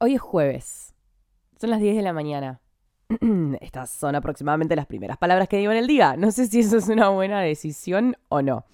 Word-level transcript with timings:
Hoy 0.00 0.14
es 0.14 0.20
jueves. 0.20 0.94
Son 1.60 1.70
las 1.70 1.80
10 1.80 1.96
de 1.96 2.02
la 2.02 2.12
mañana. 2.12 2.60
Estas 3.60 3.90
son 3.90 4.14
aproximadamente 4.14 4.76
las 4.76 4.86
primeras 4.86 5.18
palabras 5.18 5.48
que 5.48 5.56
digo 5.56 5.72
en 5.72 5.78
el 5.78 5.88
día. 5.88 6.14
No 6.16 6.30
sé 6.30 6.46
si 6.46 6.60
eso 6.60 6.76
es 6.76 6.88
una 6.88 7.08
buena 7.08 7.40
decisión 7.40 8.16
o 8.28 8.40
no. 8.40 8.64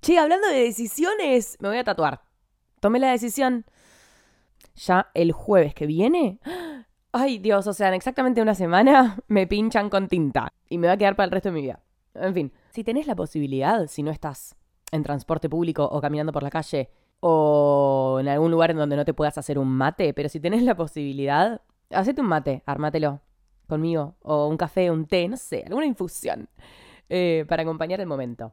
Che, 0.00 0.18
hablando 0.18 0.48
de 0.48 0.64
decisiones, 0.64 1.56
me 1.60 1.68
voy 1.68 1.78
a 1.78 1.84
tatuar. 1.84 2.22
Tomé 2.80 2.98
la 2.98 3.12
decisión 3.12 3.64
ya 4.74 5.08
el 5.14 5.30
jueves 5.30 5.72
que 5.72 5.86
viene. 5.86 6.40
Ay, 7.12 7.38
Dios, 7.38 7.68
o 7.68 7.72
sea, 7.72 7.86
en 7.86 7.94
exactamente 7.94 8.42
una 8.42 8.56
semana 8.56 9.20
me 9.28 9.46
pinchan 9.46 9.88
con 9.88 10.08
tinta 10.08 10.52
y 10.68 10.78
me 10.78 10.88
va 10.88 10.94
a 10.94 10.96
quedar 10.96 11.14
para 11.14 11.26
el 11.26 11.30
resto 11.30 11.50
de 11.50 11.54
mi 11.54 11.62
vida. 11.62 11.80
En 12.14 12.34
fin, 12.34 12.52
si 12.70 12.82
tenés 12.82 13.06
la 13.06 13.14
posibilidad, 13.14 13.86
si 13.86 14.02
no 14.02 14.10
estás 14.10 14.56
en 14.90 15.04
transporte 15.04 15.48
público 15.48 15.84
o 15.84 16.00
caminando 16.00 16.32
por 16.32 16.42
la 16.42 16.50
calle, 16.50 16.90
o 17.24 18.18
en 18.20 18.26
algún 18.26 18.50
lugar 18.50 18.72
en 18.72 18.78
donde 18.78 18.96
no 18.96 19.04
te 19.04 19.14
puedas 19.14 19.38
hacer 19.38 19.56
un 19.56 19.68
mate, 19.68 20.12
pero 20.12 20.28
si 20.28 20.40
tenés 20.40 20.64
la 20.64 20.74
posibilidad, 20.74 21.60
hacete 21.90 22.20
un 22.20 22.26
mate, 22.26 22.64
armátelo 22.66 23.20
conmigo, 23.68 24.16
o 24.22 24.48
un 24.48 24.56
café, 24.56 24.90
un 24.90 25.06
té, 25.06 25.28
no 25.28 25.36
sé, 25.36 25.62
alguna 25.64 25.86
infusión 25.86 26.48
eh, 27.08 27.44
para 27.48 27.62
acompañar 27.62 28.00
el 28.00 28.08
momento. 28.08 28.52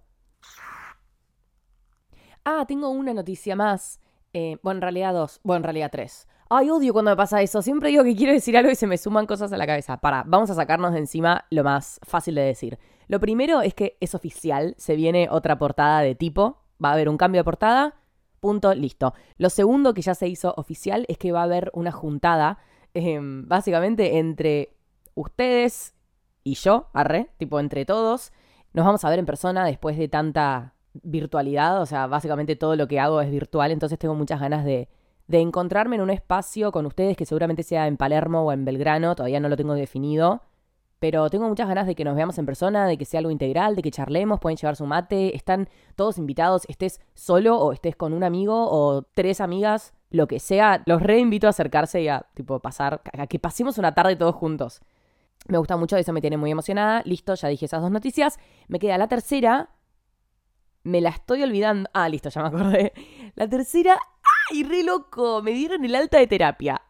Ah, 2.45 2.63
tengo 2.67 2.89
una 2.89 3.11
noticia 3.11 3.55
más. 3.55 3.99
Eh, 4.33 4.57
bueno, 4.61 4.77
en 4.77 4.81
realidad 4.83 5.13
dos. 5.13 5.39
Bueno, 5.43 5.57
en 5.57 5.63
realidad 5.63 5.89
tres. 5.91 6.27
Ay, 6.47 6.69
odio 6.69 6.93
cuando 6.93 7.09
me 7.09 7.17
pasa 7.17 7.41
eso. 7.41 7.63
Siempre 7.63 7.89
digo 7.89 8.03
que 8.03 8.15
quiero 8.15 8.33
decir 8.33 8.55
algo 8.55 8.69
y 8.69 8.75
se 8.75 8.85
me 8.85 8.99
suman 8.99 9.25
cosas 9.25 9.51
a 9.51 9.57
la 9.57 9.65
cabeza. 9.65 9.97
Para, 9.97 10.23
vamos 10.27 10.51
a 10.51 10.53
sacarnos 10.53 10.93
de 10.93 10.99
encima 10.99 11.45
lo 11.49 11.63
más 11.63 11.99
fácil 12.03 12.35
de 12.35 12.41
decir. 12.41 12.77
Lo 13.07 13.19
primero 13.19 13.61
es 13.61 13.73
que 13.73 13.97
es 13.99 14.13
oficial. 14.13 14.75
Se 14.77 14.95
viene 14.95 15.27
otra 15.31 15.57
portada 15.57 16.01
de 16.01 16.13
tipo. 16.13 16.61
Va 16.83 16.89
a 16.89 16.93
haber 16.93 17.09
un 17.09 17.17
cambio 17.17 17.39
de 17.39 17.45
portada 17.45 17.98
Punto, 18.39 18.73
listo. 18.73 19.13
Lo 19.37 19.49
segundo 19.49 19.93
que 19.93 20.01
ya 20.01 20.15
se 20.15 20.27
hizo 20.27 20.53
oficial 20.57 21.05
es 21.07 21.17
que 21.17 21.31
va 21.31 21.41
a 21.41 21.43
haber 21.43 21.71
una 21.73 21.91
juntada, 21.91 22.59
em, 22.93 23.47
básicamente 23.47 24.17
entre 24.17 24.75
ustedes 25.15 25.93
y 26.43 26.55
yo, 26.55 26.87
arre, 26.93 27.29
tipo 27.37 27.59
entre 27.59 27.85
todos. 27.85 28.31
Nos 28.73 28.85
vamos 28.85 29.03
a 29.03 29.09
ver 29.09 29.19
en 29.19 29.25
persona 29.25 29.65
después 29.65 29.97
de 29.97 30.07
tanta 30.07 30.73
virtualidad, 30.93 31.81
o 31.81 31.85
sea, 31.85 32.07
básicamente 32.07 32.55
todo 32.55 32.75
lo 32.75 32.87
que 32.87 32.99
hago 32.99 33.21
es 33.21 33.29
virtual, 33.29 33.71
entonces 33.71 33.99
tengo 33.99 34.15
muchas 34.15 34.39
ganas 34.39 34.65
de, 34.65 34.89
de 35.27 35.39
encontrarme 35.39 35.95
en 35.97 36.01
un 36.01 36.09
espacio 36.09 36.71
con 36.71 36.85
ustedes 36.85 37.15
que 37.15 37.25
seguramente 37.25 37.63
sea 37.63 37.87
en 37.87 37.97
Palermo 37.97 38.41
o 38.43 38.51
en 38.51 38.65
Belgrano, 38.65 39.15
todavía 39.15 39.39
no 39.39 39.49
lo 39.49 39.57
tengo 39.57 39.75
definido, 39.75 40.41
pero 40.99 41.29
tengo 41.29 41.47
muchas 41.47 41.67
ganas 41.67 41.87
de 41.87 41.95
que 41.95 42.03
nos 42.03 42.15
veamos 42.15 42.37
en 42.37 42.45
persona, 42.45 42.85
de 42.85 42.97
que 42.97 43.05
sea 43.05 43.19
algo 43.19 43.31
integral, 43.31 43.75
de 43.75 43.81
que 43.81 43.91
charlemos, 43.91 44.39
pueden 44.39 44.57
llevar 44.57 44.75
su 44.75 44.85
mate, 44.85 45.35
están 45.35 45.69
todos 45.95 46.17
invitados, 46.17 46.63
estés 46.67 46.99
solo 47.13 47.57
o 47.57 47.71
estés 47.71 47.95
con 47.95 48.13
un 48.13 48.23
amigo 48.23 48.67
o 48.69 49.03
tres 49.13 49.41
amigas, 49.41 49.93
lo 50.11 50.27
que 50.27 50.39
sea, 50.39 50.83
los 50.85 51.01
reinvito 51.01 51.47
a 51.47 51.51
acercarse 51.51 52.01
y 52.01 52.07
a 52.09 52.25
tipo 52.33 52.59
pasar, 52.59 53.01
a 53.17 53.27
que 53.27 53.39
pasemos 53.39 53.77
una 53.77 53.93
tarde 53.93 54.15
todos 54.15 54.35
juntos. 54.35 54.81
Me 55.47 55.57
gusta 55.57 55.77
mucho, 55.77 55.97
eso 55.97 56.13
me 56.13 56.21
tiene 56.21 56.37
muy 56.37 56.51
emocionada. 56.51 57.01
Listo, 57.05 57.33
ya 57.35 57.47
dije 57.47 57.65
esas 57.65 57.81
dos 57.81 57.91
noticias. 57.91 58.39
Me 58.67 58.79
queda 58.79 58.97
la 58.97 59.07
tercera. 59.07 59.69
Me 60.83 61.01
la 61.01 61.09
estoy 61.09 61.43
olvidando. 61.43 61.89
Ah, 61.93 62.09
listo, 62.09 62.29
ya 62.29 62.41
me 62.41 62.47
acordé. 62.49 62.93
La 63.35 63.47
tercera. 63.47 63.97
¡Ay, 64.51 64.63
re 64.63 64.83
loco! 64.83 65.41
Me 65.41 65.51
dieron 65.51 65.85
el 65.85 65.95
alta 65.95 66.19
de 66.19 66.27
terapia. 66.27 66.81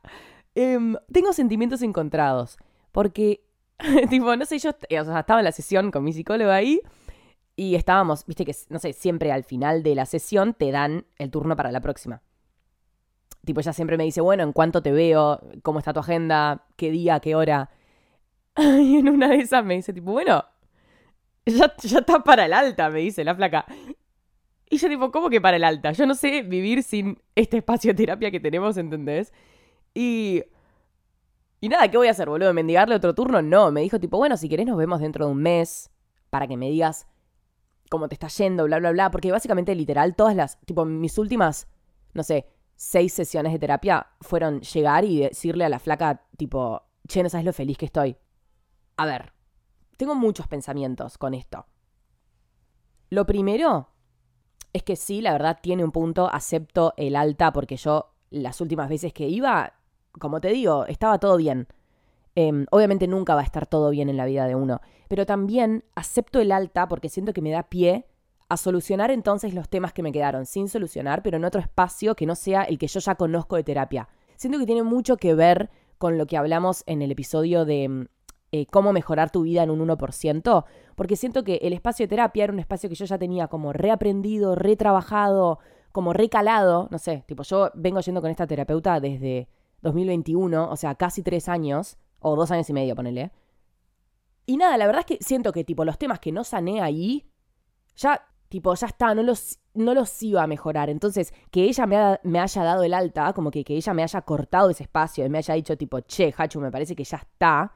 Em, 0.56 0.96
tengo 1.12 1.32
sentimientos 1.34 1.82
encontrados. 1.82 2.58
Porque 2.92 3.46
tipo, 4.09 4.35
no 4.35 4.45
sé, 4.45 4.59
yo 4.59 4.72
o 4.72 5.05
sea, 5.05 5.19
estaba 5.19 5.39
en 5.39 5.45
la 5.45 5.52
sesión 5.52 5.91
con 5.91 6.03
mi 6.03 6.13
psicólogo 6.13 6.52
ahí 6.52 6.81
y 7.55 7.75
estábamos, 7.75 8.25
viste 8.25 8.45
que, 8.45 8.55
no 8.69 8.80
sé, 8.80 8.94
siempre 8.94 9.31
al 9.31 9.44
final 9.44 9.83
de 9.83 9.95
la 9.95 10.05
sesión 10.05 10.53
te 10.53 10.72
dan 10.72 11.05
el 11.17 11.30
turno 11.31 11.55
para 11.55 11.72
la 11.72 11.81
próxima. 11.81 12.22
Tipo, 13.45 13.61
ella 13.61 13.73
siempre 13.73 13.97
me 13.97 14.03
dice, 14.03 14.22
bueno, 14.22 14.44
¿en 14.44 14.53
cuánto 14.53 14.81
te 14.81 14.91
veo? 14.91 15.41
¿Cómo 15.61 15.80
está 15.80 15.94
tu 15.94 16.00
agenda? 16.00 16.66
¿Qué 16.75 16.91
día? 16.91 17.19
¿Qué 17.19 17.35
hora? 17.35 17.69
Y 18.57 18.97
en 18.97 19.09
una 19.09 19.30
de 19.30 19.38
esas 19.38 19.63
me 19.63 19.75
dice, 19.75 19.94
tipo, 19.94 20.11
bueno, 20.11 20.44
ya, 21.45 21.73
ya 21.81 22.00
está 22.00 22.23
para 22.23 22.45
el 22.45 22.53
alta, 22.53 22.89
me 22.89 23.00
dice 23.00 23.23
la 23.23 23.35
flaca. 23.35 23.66
Y 24.69 24.78
yo, 24.78 24.88
tipo, 24.89 25.12
¿cómo 25.12 25.29
que 25.29 25.41
para 25.41 25.57
el 25.57 25.63
alta? 25.63 25.94
Yo 25.94 26.06
no 26.06 26.16
sé 26.16 26.44
vivir 26.44 26.84
sin 26.84 27.19
este 27.35 27.57
espacio 27.57 27.91
de 27.91 27.97
terapia 27.97 28.31
que 28.31 28.39
tenemos, 28.39 28.78
¿entendés? 28.78 29.34
Y 29.94 30.44
y 31.62 31.70
nada, 31.70 31.90
¿qué 31.90 31.97
voy 31.97 32.08
a 32.08 32.12
hacer, 32.12 32.30
boludo? 32.30 32.53
¿Mendigarle 32.53 32.96
otro 32.96 33.14
turno? 33.14 33.42
No, 33.42 33.72
me 33.72 33.81
dijo 33.81 34.00
tipo, 34.00 34.18
bueno, 34.18 34.38
si 34.38 34.47
querés 34.47 34.66
nos 34.66 34.78
vemos 34.78 35.02
dentro 35.02 35.25
de 35.25 35.31
un 35.31 35.42
mes 35.42 35.92
para 36.30 36.47
que 36.47 36.58
me 36.58 36.70
digas 36.70 37.08
cómo 37.90 38.08
te 38.08 38.16
está 38.16 38.28
yendo, 38.28 38.66
bla, 38.66 38.80
bla, 38.80 38.92
bla. 38.92 39.12
Porque 39.12 39.31
básicamente, 39.31 39.75
literal, 39.75 40.16
todas 40.16 40.36
las, 40.36 40.59
tipo, 40.62 40.86
mis 40.86 41.18
últimas, 41.18 41.68
no 42.14 42.24
sé, 42.24 42.48
seis 42.75 43.14
sesiones 43.14 43.52
de 43.52 43.59
terapia 43.59 44.08
fueron 44.22 44.62
llegar 44.62 45.03
y 45.03 45.19
decirle 45.19 45.66
a 45.66 45.69
la 45.69 45.80
flaca, 45.80 46.25
tipo, 46.38 46.84
che, 47.08 47.24
no 47.24 47.30
sabes 47.30 47.46
lo 47.46 47.53
feliz 47.53 47.78
que 47.78 47.86
estoy. 47.86 48.16
A 48.96 49.06
ver, 49.06 49.34
tengo 49.98 50.16
muchos 50.16 50.48
pensamientos 50.48 51.18
con 51.18 51.34
esto. 51.34 51.66
Lo 53.09 53.25
primero 53.25 53.90
es 54.72 54.84
que 54.84 54.96
sí, 54.96 55.22
la 55.22 55.34
verdad 55.34 55.59
tiene 55.62 55.84
un 55.84 55.92
punto, 55.92 56.31
acepto 56.31 56.94
el 56.96 57.16
alta 57.16 57.52
porque 57.52 57.75
yo 57.75 58.14
las 58.30 58.62
últimas 58.62 58.88
veces 58.88 59.12
que 59.14 59.28
iba 59.28 59.78
como 60.18 60.42
te 60.42 60.50
digo, 60.50 60.86
estaba 60.86 61.20
todo 61.20 61.38
bien. 61.38 61.68
Em, 62.36 62.66
obviamente 62.72 63.08
nunca 63.08 63.36
va 63.36 63.42
a 63.42 63.44
estar 63.44 63.66
todo 63.66 63.90
bien 63.90 64.09
en 64.09 64.18
la 64.18 64.25
vida 64.25 64.47
de 64.47 64.56
uno, 64.56 64.81
pero 65.08 65.25
también 65.25 65.84
acepto 65.96 66.40
el 66.40 66.52
alta 66.52 66.88
porque 66.88 67.09
siento 67.09 67.34
que 67.34 67.42
me 67.42 67.52
da 67.52 67.64
pie 67.64 68.06
a 68.48 68.58
solucionar 68.58 69.12
entonces 69.12 69.53
los 69.53 69.69
temas 69.69 69.94
que 69.94 70.03
me 70.03 70.12
quedaron 70.12 70.46
sin 70.46 70.69
solucionar, 70.69 71.22
pero 71.22 71.38
en 71.38 71.46
otro 71.46 71.59
espacio 71.62 72.16
que 72.16 72.25
no 72.25 72.36
sea 72.36 72.64
el 72.64 72.78
que 72.78 72.88
yo 72.88 73.00
ya 73.00 73.16
conozco 73.16 73.56
de 73.56 73.64
terapia. 73.64 74.09
Siento 74.38 74.58
que 74.58 74.66
tiene 74.66 74.84
mucho 74.84 75.18
que 75.18 75.34
ver 75.36 75.69
con 75.98 76.18
lo 76.18 76.25
que 76.28 76.38
hablamos 76.38 76.84
en 76.86 77.02
el 77.02 77.12
episodio 77.12 77.66
de 77.66 77.84
em, 77.84 78.08
eh, 78.52 78.66
cómo 78.68 78.94
mejorar 78.94 79.30
tu 79.30 79.44
vida 79.44 79.62
en 79.64 79.69
un 79.69 79.80
1%, 79.80 80.66
porque 80.96 81.16
siento 81.16 81.44
que 81.44 81.58
el 81.62 81.74
espacio 81.74 82.06
de 82.06 82.09
terapia 82.09 82.46
era 82.46 82.53
un 82.53 82.59
espacio 82.59 82.90
que 82.90 82.96
yo 82.96 83.06
ya 83.06 83.18
tenía 83.18 83.48
como 83.48 83.74
reaprendido, 83.74 84.56
retrabajado, 84.56 85.59
como 85.92 86.14
recalado, 86.14 86.88
no 86.90 86.98
sé, 86.98 87.24
tipo 87.28 87.44
yo 87.44 87.69
vengo 87.75 88.00
yendo 88.00 88.22
con 88.22 88.31
esta 88.31 88.48
terapeuta 88.48 89.00
desde 89.00 89.50
2021, 89.81 90.69
o 90.69 90.75
sea, 90.75 90.95
casi 90.95 91.23
tres 91.23 91.50
años, 91.50 91.97
o 92.19 92.35
dos 92.35 92.51
años 92.51 92.69
y 92.69 92.73
medio, 92.73 92.95
ponele. 92.95 93.31
Y 94.45 94.57
nada, 94.57 94.78
la 94.78 94.85
verdad 94.88 95.06
es 95.07 95.17
que 95.17 95.23
siento 95.23 95.51
que, 95.51 95.63
tipo, 95.63 95.85
los 95.85 95.97
temas 95.97 96.19
que 96.19 96.31
no 96.31 96.44
sané 96.44 96.81
ahí, 96.81 97.29
ya, 97.95 98.25
tipo, 98.50 98.73
ya 98.73 98.88
está, 98.88 99.13
no 99.13 99.23
los, 99.23 99.59
no 99.73 99.94
los 99.94 100.22
iba 100.23 100.44
a 100.44 100.47
mejorar. 100.47 100.89
Entonces, 100.89 101.34
que 101.51 101.63
ella 101.63 101.85
me, 101.85 102.19
me 102.23 102.39
haya 102.39 102.63
dado 102.63 102.84
el 102.84 102.94
alta, 102.94 103.34
como 103.34 103.51
que, 103.51 103.63
que 103.63 103.75
ella 103.75 103.94
me 103.94 104.03
haya 104.03 104.22
cortado 104.22 104.69
ese 104.69 104.84
espacio 104.84 105.25
y 105.25 105.29
me 105.29 105.38
haya 105.38 105.53
dicho, 105.53 105.78
tipo, 105.78 106.00
che, 106.01 106.34
Hachu, 106.35 106.59
me 106.59 106.72
parece 106.72 106.95
que 106.95 107.03
ya 107.03 107.18
está. 107.18 107.73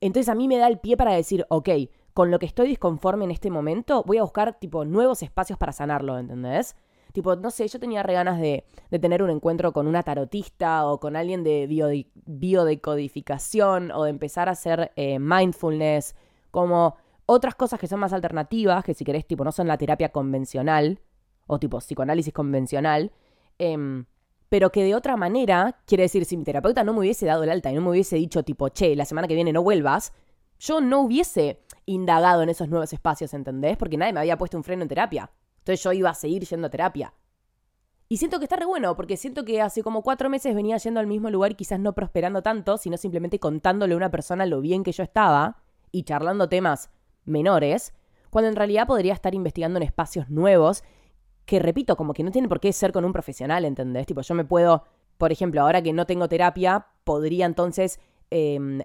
Entonces 0.00 0.28
a 0.28 0.34
mí 0.34 0.48
me 0.48 0.58
da 0.58 0.66
el 0.66 0.78
pie 0.78 0.96
para 0.96 1.12
decir, 1.14 1.46
ok, 1.48 1.68
con 2.12 2.30
lo 2.30 2.38
que 2.38 2.46
estoy 2.46 2.68
disconforme 2.68 3.24
en 3.24 3.30
este 3.30 3.50
momento, 3.50 4.02
voy 4.04 4.18
a 4.18 4.22
buscar, 4.22 4.58
tipo, 4.58 4.84
nuevos 4.84 5.22
espacios 5.22 5.58
para 5.58 5.72
sanarlo, 5.72 6.18
¿entendés? 6.18 6.76
Tipo, 7.12 7.36
no 7.36 7.50
sé, 7.50 7.68
yo 7.68 7.78
tenía 7.78 8.02
re 8.02 8.14
ganas 8.14 8.40
de, 8.40 8.64
tener 9.00 9.22
un 9.22 9.30
encuentro 9.30 9.72
con 9.72 9.86
una 9.86 10.02
tarotista 10.02 10.86
o 10.86 10.98
con 10.98 11.14
alguien 11.16 11.44
de 11.44 11.66
biodecodificación 12.26 13.90
o 13.90 14.04
de 14.04 14.10
empezar 14.10 14.48
a 14.48 14.52
hacer 14.52 14.92
eh, 14.96 15.18
mindfulness, 15.18 16.14
como 16.50 16.96
otras 17.26 17.54
cosas 17.54 17.78
que 17.78 17.86
son 17.86 18.00
más 18.00 18.12
alternativas, 18.12 18.84
que 18.84 18.94
si 18.94 19.04
querés, 19.04 19.26
tipo, 19.26 19.44
no 19.44 19.52
son 19.52 19.68
la 19.68 19.78
terapia 19.78 20.10
convencional 20.10 21.00
o 21.46 21.58
tipo 21.58 21.78
psicoanálisis 21.78 22.32
convencional, 22.32 23.12
em, 23.58 24.06
pero 24.48 24.70
que 24.70 24.84
de 24.84 24.94
otra 24.94 25.16
manera, 25.16 25.80
quiere 25.86 26.04
decir, 26.04 26.24
si 26.24 26.36
mi 26.36 26.44
terapeuta 26.44 26.84
no 26.84 26.92
me 26.92 27.00
hubiese 27.00 27.26
dado 27.26 27.42
el 27.42 27.50
alta 27.50 27.70
y 27.70 27.74
no 27.74 27.80
me 27.82 27.90
hubiese 27.90 28.16
dicho, 28.16 28.42
tipo, 28.42 28.68
che, 28.68 28.96
la 28.96 29.04
semana 29.04 29.28
que 29.28 29.34
viene 29.34 29.52
no 29.52 29.62
vuelvas, 29.62 30.12
yo 30.58 30.80
no 30.80 31.00
hubiese 31.00 31.60
indagado 31.86 32.42
en 32.42 32.48
esos 32.48 32.68
nuevos 32.68 32.92
espacios, 32.92 33.34
¿entendés? 33.34 33.76
Porque 33.76 33.96
nadie 33.96 34.12
me 34.12 34.20
había 34.20 34.38
puesto 34.38 34.56
un 34.56 34.64
freno 34.64 34.82
en 34.82 34.88
terapia. 34.88 35.30
Entonces 35.62 35.82
yo 35.82 35.92
iba 35.92 36.10
a 36.10 36.14
seguir 36.14 36.44
yendo 36.44 36.66
a 36.66 36.70
terapia. 36.70 37.14
Y 38.08 38.18
siento 38.18 38.38
que 38.38 38.44
está 38.44 38.56
re 38.56 38.66
bueno, 38.66 38.94
porque 38.94 39.16
siento 39.16 39.44
que 39.44 39.62
hace 39.62 39.82
como 39.82 40.02
cuatro 40.02 40.28
meses 40.28 40.54
venía 40.54 40.76
yendo 40.76 41.00
al 41.00 41.06
mismo 41.06 41.30
lugar 41.30 41.56
quizás 41.56 41.80
no 41.80 41.94
prosperando 41.94 42.42
tanto, 42.42 42.76
sino 42.76 42.98
simplemente 42.98 43.38
contándole 43.38 43.94
a 43.94 43.96
una 43.96 44.10
persona 44.10 44.44
lo 44.44 44.60
bien 44.60 44.82
que 44.82 44.92
yo 44.92 45.02
estaba 45.02 45.62
y 45.92 46.02
charlando 46.02 46.48
temas 46.48 46.90
menores, 47.24 47.94
cuando 48.28 48.50
en 48.50 48.56
realidad 48.56 48.86
podría 48.86 49.14
estar 49.14 49.34
investigando 49.34 49.78
en 49.78 49.84
espacios 49.84 50.28
nuevos 50.28 50.82
que, 51.46 51.58
repito, 51.58 51.96
como 51.96 52.12
que 52.12 52.22
no 52.22 52.30
tiene 52.30 52.48
por 52.48 52.60
qué 52.60 52.72
ser 52.72 52.92
con 52.92 53.04
un 53.04 53.12
profesional, 53.12 53.64
¿entendés? 53.64 54.06
Tipo, 54.06 54.20
yo 54.20 54.34
me 54.34 54.44
puedo, 54.44 54.84
por 55.16 55.32
ejemplo, 55.32 55.62
ahora 55.62 55.80
que 55.80 55.92
no 55.92 56.04
tengo 56.04 56.28
terapia, 56.28 56.88
podría 57.04 57.46
entonces 57.46 58.00
em, 58.30 58.80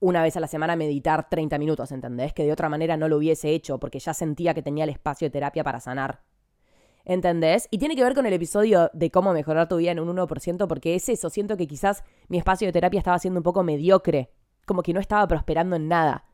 una 0.00 0.22
vez 0.22 0.36
a 0.36 0.40
la 0.40 0.48
semana 0.48 0.76
meditar 0.76 1.28
30 1.28 1.58
minutos, 1.58 1.92
¿entendés? 1.92 2.32
Que 2.32 2.44
de 2.44 2.52
otra 2.52 2.68
manera 2.68 2.96
no 2.96 3.08
lo 3.08 3.18
hubiese 3.18 3.50
hecho 3.50 3.78
porque 3.78 3.98
ya 3.98 4.14
sentía 4.14 4.54
que 4.54 4.62
tenía 4.62 4.84
el 4.84 4.90
espacio 4.90 5.26
de 5.26 5.30
terapia 5.30 5.62
para 5.62 5.80
sanar. 5.80 6.22
¿Entendés? 7.04 7.68
Y 7.70 7.78
tiene 7.78 7.96
que 7.96 8.02
ver 8.02 8.14
con 8.14 8.26
el 8.26 8.32
episodio 8.32 8.90
de 8.92 9.10
cómo 9.10 9.32
mejorar 9.32 9.68
tu 9.68 9.76
vida 9.76 9.92
en 9.92 10.00
un 10.00 10.16
1%, 10.16 10.66
porque 10.66 10.94
es 10.94 11.08
eso, 11.08 11.30
siento 11.30 11.56
que 11.56 11.66
quizás 11.66 12.04
mi 12.28 12.38
espacio 12.38 12.66
de 12.66 12.72
terapia 12.72 12.98
estaba 12.98 13.18
siendo 13.18 13.40
un 13.40 13.44
poco 13.44 13.62
mediocre, 13.62 14.30
como 14.66 14.82
que 14.82 14.92
no 14.92 15.00
estaba 15.00 15.26
prosperando 15.26 15.76
en 15.76 15.88
nada. 15.88 16.26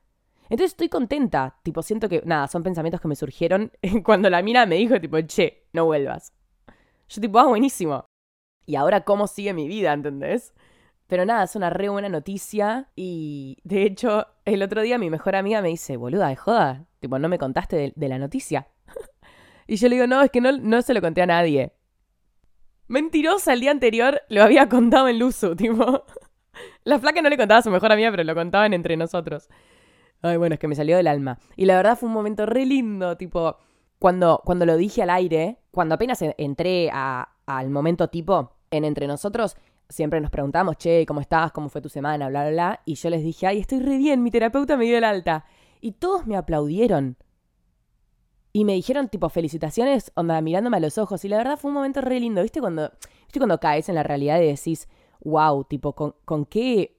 Entonces 0.49 0.73
estoy 0.73 0.89
contenta, 0.89 1.59
tipo, 1.63 1.83
siento 1.83 2.09
que, 2.09 2.23
nada, 2.25 2.47
son 2.47 2.63
pensamientos 2.63 3.01
que 3.01 3.09
me 3.09 3.17
surgieron 3.17 3.73
cuando 4.05 4.31
la 4.31 4.43
mina 4.43 4.67
me 4.67 4.77
dijo, 4.77 5.01
tipo, 5.01 5.21
che, 5.23 5.67
no 5.73 5.87
vuelvas. 5.87 6.33
Yo 7.09 7.21
tipo, 7.21 7.39
ah, 7.39 7.47
buenísimo. 7.47 8.05
Y 8.65 8.75
ahora, 8.75 9.03
¿cómo 9.03 9.27
sigue 9.27 9.53
mi 9.53 9.69
vida, 9.69 9.93
entendés? 9.93 10.53
Pero 11.07 11.25
nada, 11.25 11.45
es 11.45 11.55
una 11.57 11.71
re 11.71 11.89
buena 11.89 12.09
noticia. 12.09 12.89
Y 12.97 13.59
de 13.65 13.85
hecho, 13.85 14.27
el 14.45 14.63
otro 14.63 14.83
día 14.83 14.99
mi 14.99 15.11
mejor 15.11 15.37
amiga 15.37 15.63
me 15.63 15.69
dice, 15.69 15.97
boluda, 15.97 16.29
de 16.29 16.37
joda. 16.37 16.87
Tipo, 17.01 17.19
no 17.19 17.29
me 17.29 17.39
contaste 17.39 17.93
de, 17.95 18.09
la 18.09 18.19
noticia. 18.19 18.69
y 19.67 19.77
yo 19.77 19.89
le 19.89 19.97
digo, 19.97 20.07
no, 20.07 20.23
es 20.23 20.31
que 20.31 20.41
no, 20.41 20.53
no 20.53 20.83
se 20.83 20.95
lo 20.95 21.01
conté 21.01 21.23
a 21.23 21.27
nadie. 21.27 21.73
Mentirosa, 22.89 23.53
el 23.53 23.61
día 23.61 23.71
anterior 23.71 24.23
lo 24.29 24.43
había 24.43 24.69
contado 24.69 25.09
en 25.09 25.19
Luzu, 25.19 25.57
tipo. 25.57 26.05
La 26.85 26.99
flaca 26.99 27.21
no 27.23 27.29
le 27.29 27.37
contaba 27.37 27.59
a 27.59 27.63
su 27.63 27.71
mejor 27.71 27.93
amiga, 27.93 28.11
pero 28.11 28.25
lo 28.25 28.35
contaban 28.35 28.73
entre 28.73 28.97
nosotros. 28.97 29.49
Ay, 30.23 30.37
bueno, 30.39 30.55
es 30.55 30.61
que 30.61 30.69
me 30.69 30.75
salió 30.75 30.97
del 30.97 31.07
alma. 31.07 31.39
Y 31.57 31.67
la 31.67 31.77
verdad 31.77 31.99
fue 31.99 32.09
un 32.09 32.15
momento 32.15 32.47
re 32.47 32.65
lindo, 32.65 33.17
tipo, 33.17 33.59
cuando, 33.99 34.43
cuando 34.45 34.67
lo 34.67 34.77
dije 34.77 35.03
al 35.03 35.11
aire, 35.11 35.59
cuando 35.71 35.95
apenas 35.95 36.23
entré 36.23 36.91
al 36.91 37.71
momento 37.71 38.09
tipo 38.09 38.57
en 38.71 38.85
entre 38.85 39.07
nosotros, 39.07 39.57
siempre 39.89 40.21
nos 40.21 40.31
preguntamos, 40.31 40.77
che, 40.77 41.07
¿cómo 41.07 41.21
estás? 41.21 41.53
¿Cómo 41.53 41.69
fue 41.69 41.81
tu 41.81 41.89
semana? 41.89 42.29
Bla, 42.29 42.43
bla, 42.43 42.51
bla. 42.51 42.81
Y 42.85 42.95
yo 42.95 43.11
les 43.11 43.23
dije, 43.23 43.47
ay, 43.47 43.61
estoy 43.61 43.81
re 43.81 43.97
bien, 43.99 44.23
mi 44.23 44.31
terapeuta 44.31 44.77
me 44.77 44.85
dio 44.85 44.99
el 44.99 45.05
alta. 45.05 45.45
Y 45.81 45.93
todos 45.93 46.27
me 46.27 46.37
aplaudieron. 46.37 47.17
Y 48.53 48.65
me 48.65 48.73
dijeron, 48.73 49.09
tipo, 49.09 49.29
felicitaciones, 49.29 50.13
onda, 50.15 50.41
mirándome 50.41 50.79
a 50.79 50.81
los 50.81 50.99
ojos. 50.99 51.25
Y 51.25 51.29
la 51.29 51.37
verdad 51.37 51.59
fue 51.59 51.69
un 51.69 51.75
momento 51.75 52.01
re 52.01 52.19
lindo. 52.19 52.43
¿Viste 52.43 52.61
cuando, 52.61 52.91
¿viste 53.25 53.39
cuando 53.39 53.61
caes 53.61 53.89
en 53.89 53.95
la 53.95 54.03
realidad 54.03 54.41
y 54.41 54.47
decís, 54.47 54.89
wow, 55.21 55.65
tipo, 55.65 55.95
¿con, 55.95 56.15
con 56.25 56.47
qué 56.47 56.99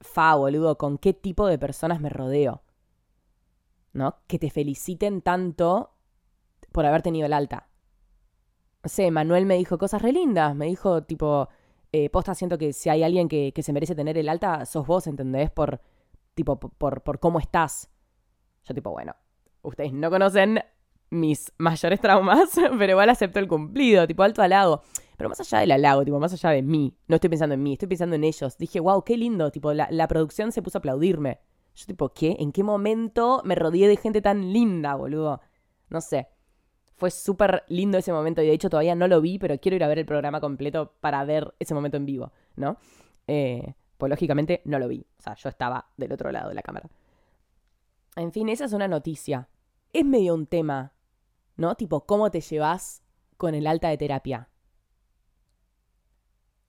fa, 0.00 0.34
boludo? 0.34 0.76
¿Con 0.76 0.98
qué 0.98 1.14
tipo 1.14 1.46
de 1.46 1.58
personas 1.58 2.00
me 2.00 2.08
rodeo? 2.08 2.62
¿No? 3.92 4.16
Que 4.26 4.38
te 4.40 4.50
feliciten 4.50 5.22
tanto 5.22 5.94
por 6.72 6.84
haber 6.84 7.02
tenido 7.02 7.26
el 7.26 7.32
alta. 7.32 7.68
No 8.82 8.88
sé, 8.88 9.10
Manuel 9.12 9.46
me 9.46 9.56
dijo 9.56 9.78
cosas 9.78 10.02
re 10.02 10.12
lindas. 10.12 10.56
Me 10.56 10.66
dijo, 10.66 11.04
tipo, 11.04 11.48
eh, 11.96 12.10
posta, 12.10 12.34
siento 12.34 12.58
que 12.58 12.72
si 12.72 12.88
hay 12.88 13.04
alguien 13.04 13.28
que, 13.28 13.52
que, 13.54 13.62
se 13.62 13.72
merece 13.72 13.94
tener 13.94 14.18
el 14.18 14.28
alta, 14.28 14.66
sos 14.66 14.84
vos, 14.84 15.06
¿entendés? 15.06 15.52
Por, 15.52 15.80
tipo, 16.34 16.58
por, 16.58 17.02
por 17.02 17.20
cómo 17.20 17.38
estás. 17.38 17.88
Yo, 18.64 18.74
tipo, 18.74 18.90
bueno, 18.90 19.14
ustedes 19.62 19.92
no 19.92 20.10
conocen 20.10 20.58
mis 21.10 21.52
mayores 21.56 22.00
traumas, 22.00 22.50
pero 22.78 22.90
igual 22.90 23.10
acepto 23.10 23.38
el 23.38 23.46
cumplido, 23.46 24.08
tipo, 24.08 24.24
alto 24.24 24.42
halago. 24.42 24.82
Pero 25.16 25.28
más 25.28 25.38
allá 25.38 25.60
del 25.60 25.70
halago, 25.70 26.04
tipo, 26.04 26.18
más 26.18 26.32
allá 26.32 26.50
de 26.50 26.62
mí, 26.62 26.96
no 27.06 27.14
estoy 27.14 27.30
pensando 27.30 27.54
en 27.54 27.62
mí, 27.62 27.74
estoy 27.74 27.86
pensando 27.86 28.16
en 28.16 28.24
ellos. 28.24 28.58
Dije, 28.58 28.80
wow, 28.80 29.04
qué 29.04 29.16
lindo, 29.16 29.52
tipo, 29.52 29.72
la, 29.72 29.86
la 29.92 30.08
producción 30.08 30.50
se 30.50 30.62
puso 30.62 30.78
a 30.78 30.80
aplaudirme. 30.80 31.38
Yo, 31.76 31.86
tipo, 31.86 32.08
¿qué? 32.08 32.34
¿En 32.40 32.50
qué 32.50 32.64
momento 32.64 33.40
me 33.44 33.54
rodeé 33.54 33.86
de 33.86 33.98
gente 33.98 34.20
tan 34.20 34.52
linda, 34.52 34.96
boludo? 34.96 35.40
No 35.90 36.00
sé. 36.00 36.26
Fue 36.96 37.10
súper 37.10 37.64
lindo 37.68 37.98
ese 37.98 38.12
momento 38.12 38.42
y 38.42 38.46
de 38.46 38.52
hecho 38.52 38.70
todavía 38.70 38.94
no 38.94 39.08
lo 39.08 39.20
vi, 39.20 39.38
pero 39.38 39.58
quiero 39.58 39.76
ir 39.76 39.84
a 39.84 39.88
ver 39.88 39.98
el 39.98 40.06
programa 40.06 40.40
completo 40.40 40.92
para 41.00 41.24
ver 41.24 41.54
ese 41.58 41.74
momento 41.74 41.96
en 41.96 42.06
vivo, 42.06 42.32
¿no? 42.56 42.76
Eh, 43.26 43.74
pues 43.98 44.10
lógicamente 44.10 44.62
no 44.64 44.78
lo 44.78 44.88
vi. 44.88 45.06
O 45.18 45.22
sea, 45.22 45.34
yo 45.34 45.48
estaba 45.48 45.88
del 45.96 46.12
otro 46.12 46.30
lado 46.30 46.48
de 46.48 46.54
la 46.54 46.62
cámara. 46.62 46.88
En 48.16 48.32
fin, 48.32 48.48
esa 48.48 48.66
es 48.66 48.72
una 48.72 48.88
noticia. 48.88 49.48
Es 49.92 50.04
medio 50.04 50.34
un 50.34 50.46
tema, 50.46 50.92
¿no? 51.56 51.74
Tipo, 51.74 52.06
¿cómo 52.06 52.30
te 52.30 52.40
llevas 52.40 53.02
con 53.36 53.54
el 53.54 53.66
alta 53.66 53.88
de 53.88 53.98
terapia? 53.98 54.48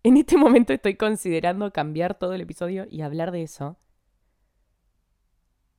En 0.04 0.18
este 0.18 0.38
momento 0.38 0.72
estoy 0.74 0.96
considerando 0.96 1.72
cambiar 1.72 2.16
todo 2.18 2.34
el 2.34 2.42
episodio 2.42 2.86
y 2.90 3.02
hablar 3.02 3.32
de 3.32 3.44
eso. 3.44 3.78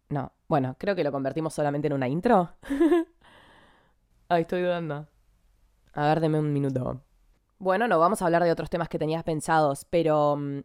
No, 0.08 0.32
bueno, 0.48 0.76
creo 0.78 0.94
que 0.94 1.04
lo 1.04 1.12
convertimos 1.12 1.54
solamente 1.54 1.87
en 1.88 1.94
una 1.94 2.08
intro. 2.08 2.50
Ay, 4.28 4.43
estoy 4.43 4.62
dudando. 4.62 5.06
A 5.93 6.08
ver, 6.08 6.20
deme 6.20 6.40
un 6.40 6.52
minuto. 6.52 7.00
Bueno, 7.58 7.87
no, 7.87 7.99
vamos 7.99 8.20
a 8.20 8.26
hablar 8.26 8.43
de 8.43 8.50
otros 8.50 8.69
temas 8.69 8.88
que 8.88 8.99
tenías 8.99 9.23
pensados, 9.23 9.87
pero 9.88 10.32
um, 10.32 10.62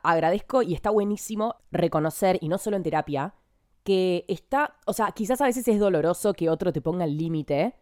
agradezco 0.00 0.62
y 0.62 0.74
está 0.74 0.90
buenísimo 0.90 1.54
reconocer, 1.70 2.38
y 2.40 2.48
no 2.48 2.58
solo 2.58 2.76
en 2.76 2.82
terapia, 2.82 3.34
que 3.84 4.24
está, 4.28 4.76
o 4.86 4.92
sea, 4.92 5.12
quizás 5.12 5.40
a 5.40 5.46
veces 5.46 5.66
es 5.68 5.78
doloroso 5.78 6.34
que 6.34 6.50
otro 6.50 6.72
te 6.72 6.80
ponga 6.80 7.04
el 7.04 7.16
límite. 7.16 7.76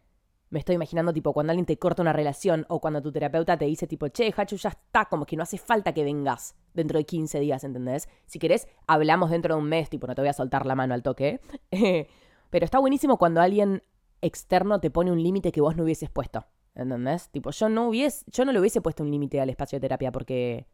Me 0.51 0.59
estoy 0.59 0.75
imaginando, 0.75 1.13
tipo, 1.13 1.33
cuando 1.33 1.53
alguien 1.53 1.67
te 1.67 1.79
corta 1.79 2.03
una 2.03 2.13
relación 2.13 2.67
o 2.69 2.81
cuando 2.81 3.01
tu 3.01 3.11
terapeuta 3.11 3.57
te 3.57 3.65
dice, 3.65 3.87
tipo, 3.87 4.09
che, 4.09 4.35
Hachu, 4.37 4.57
ya 4.57 4.71
está, 4.71 5.07
como 5.07 5.25
que 5.25 5.37
no 5.37 5.45
hace 5.45 5.59
falta 5.59 5.95
que 5.95 6.05
vengas 6.05 6.57
dentro 6.75 6.99
de 6.99 7.05
15 7.07 7.41
días, 7.41 7.65
¿entendés? 7.65 8.09
Si 8.27 8.39
querés, 8.39 8.69
hablamos 8.87 9.31
dentro 9.31 9.55
de 9.55 9.61
un 9.61 9.69
mes, 9.69 9.89
tipo, 9.89 10.07
no 10.07 10.15
te 10.15 10.21
voy 10.21 10.29
a 10.29 10.35
soltar 10.35 10.67
la 10.67 10.75
mano 10.75 10.93
al 10.93 11.03
toque. 11.03 11.41
Pero 12.51 12.65
está 12.65 12.81
buenísimo 12.81 13.17
cuando 13.17 13.41
alguien 13.41 13.83
externo 14.23 14.81
te 14.81 14.91
pone 14.91 15.13
un 15.13 15.23
límite 15.23 15.53
que 15.53 15.61
vos 15.61 15.77
no 15.77 15.85
hubieses 15.85 16.11
puesto. 16.11 16.47
¿Entendés? 16.75 17.29
Tipo, 17.31 17.51
yo 17.51 17.69
no 17.69 17.89
hubiese, 17.89 18.25
yo 18.31 18.45
no 18.45 18.53
le 18.53 18.61
hubiese 18.61 18.81
puesto 18.81 19.03
un 19.03 19.11
límite 19.11 19.41
al 19.41 19.51
espacio 19.51 19.77
de 19.77 19.81
terapia 19.81 20.13
porque. 20.13 20.67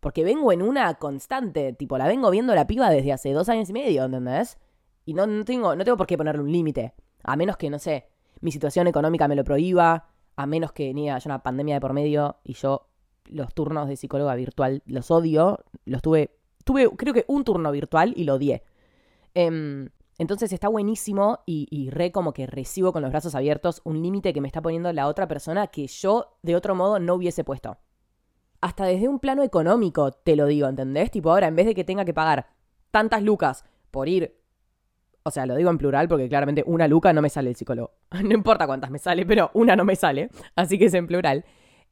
Porque 0.00 0.24
vengo 0.24 0.50
en 0.52 0.62
una 0.62 0.94
constante. 0.94 1.72
Tipo, 1.74 1.98
la 1.98 2.08
vengo 2.08 2.30
viendo 2.30 2.54
la 2.54 2.66
piba 2.66 2.90
desde 2.90 3.12
hace 3.12 3.32
dos 3.32 3.48
años 3.48 3.70
y 3.70 3.72
medio, 3.72 4.04
¿entendés? 4.04 4.58
Y 5.04 5.14
no, 5.14 5.26
no 5.26 5.44
tengo, 5.44 5.76
no 5.76 5.84
tengo 5.84 5.96
por 5.96 6.06
qué 6.06 6.16
ponerle 6.16 6.42
un 6.42 6.50
límite. 6.50 6.94
A 7.22 7.36
menos 7.36 7.56
que, 7.56 7.70
no 7.70 7.78
sé, 7.78 8.08
mi 8.40 8.50
situación 8.50 8.86
económica 8.86 9.28
me 9.28 9.36
lo 9.36 9.44
prohíba. 9.44 10.08
A 10.34 10.46
menos 10.46 10.72
que 10.72 10.92
ni 10.94 11.10
haya 11.10 11.28
una 11.28 11.42
pandemia 11.42 11.74
de 11.74 11.80
por 11.80 11.92
medio 11.92 12.38
y 12.42 12.54
yo 12.54 12.88
los 13.26 13.54
turnos 13.54 13.86
de 13.86 13.96
psicóloga 13.96 14.34
virtual 14.34 14.82
los 14.86 15.10
odio. 15.10 15.60
Los 15.84 16.02
tuve. 16.02 16.36
Tuve, 16.64 16.90
creo 16.96 17.12
que 17.12 17.24
un 17.28 17.44
turno 17.44 17.70
virtual 17.70 18.14
y 18.16 18.24
lo 18.24 18.34
odié. 18.34 18.64
Eh, 19.34 19.88
entonces 20.22 20.52
está 20.52 20.68
buenísimo 20.68 21.40
y, 21.46 21.90
re 21.90 22.12
como 22.12 22.32
que 22.32 22.46
recibo 22.46 22.92
con 22.92 23.02
los 23.02 23.10
brazos 23.10 23.34
abiertos 23.34 23.82
un 23.84 24.00
límite 24.00 24.32
que 24.32 24.40
me 24.40 24.46
está 24.46 24.62
poniendo 24.62 24.92
la 24.92 25.08
otra 25.08 25.26
persona 25.26 25.66
que 25.66 25.88
yo 25.88 26.38
de 26.42 26.54
otro 26.54 26.76
modo 26.76 27.00
no 27.00 27.14
hubiese 27.14 27.42
puesto. 27.42 27.76
Hasta 28.60 28.84
desde 28.84 29.08
un 29.08 29.18
plano 29.18 29.42
económico 29.42 30.12
te 30.12 30.36
lo 30.36 30.46
digo, 30.46 30.68
¿entendés? 30.68 31.10
Tipo 31.10 31.32
ahora, 31.32 31.48
en 31.48 31.56
vez 31.56 31.66
de 31.66 31.74
que 31.74 31.82
tenga 31.82 32.04
que 32.04 32.14
pagar 32.14 32.46
tantas 32.92 33.22
lucas 33.22 33.64
por 33.90 34.08
ir... 34.08 34.38
O 35.24 35.30
sea, 35.30 35.44
lo 35.44 35.56
digo 35.56 35.70
en 35.70 35.78
plural 35.78 36.08
porque 36.08 36.28
claramente 36.28 36.62
una 36.66 36.86
luca 36.86 37.12
no 37.12 37.20
me 37.20 37.28
sale 37.28 37.50
el 37.50 37.56
psicólogo. 37.56 37.92
No 38.22 38.32
importa 38.32 38.66
cuántas 38.66 38.90
me 38.90 39.00
sale, 39.00 39.26
pero 39.26 39.50
una 39.54 39.74
no 39.74 39.84
me 39.84 39.96
sale. 39.96 40.30
Así 40.54 40.78
que 40.78 40.84
es 40.84 40.94
en 40.94 41.08
plural. 41.08 41.44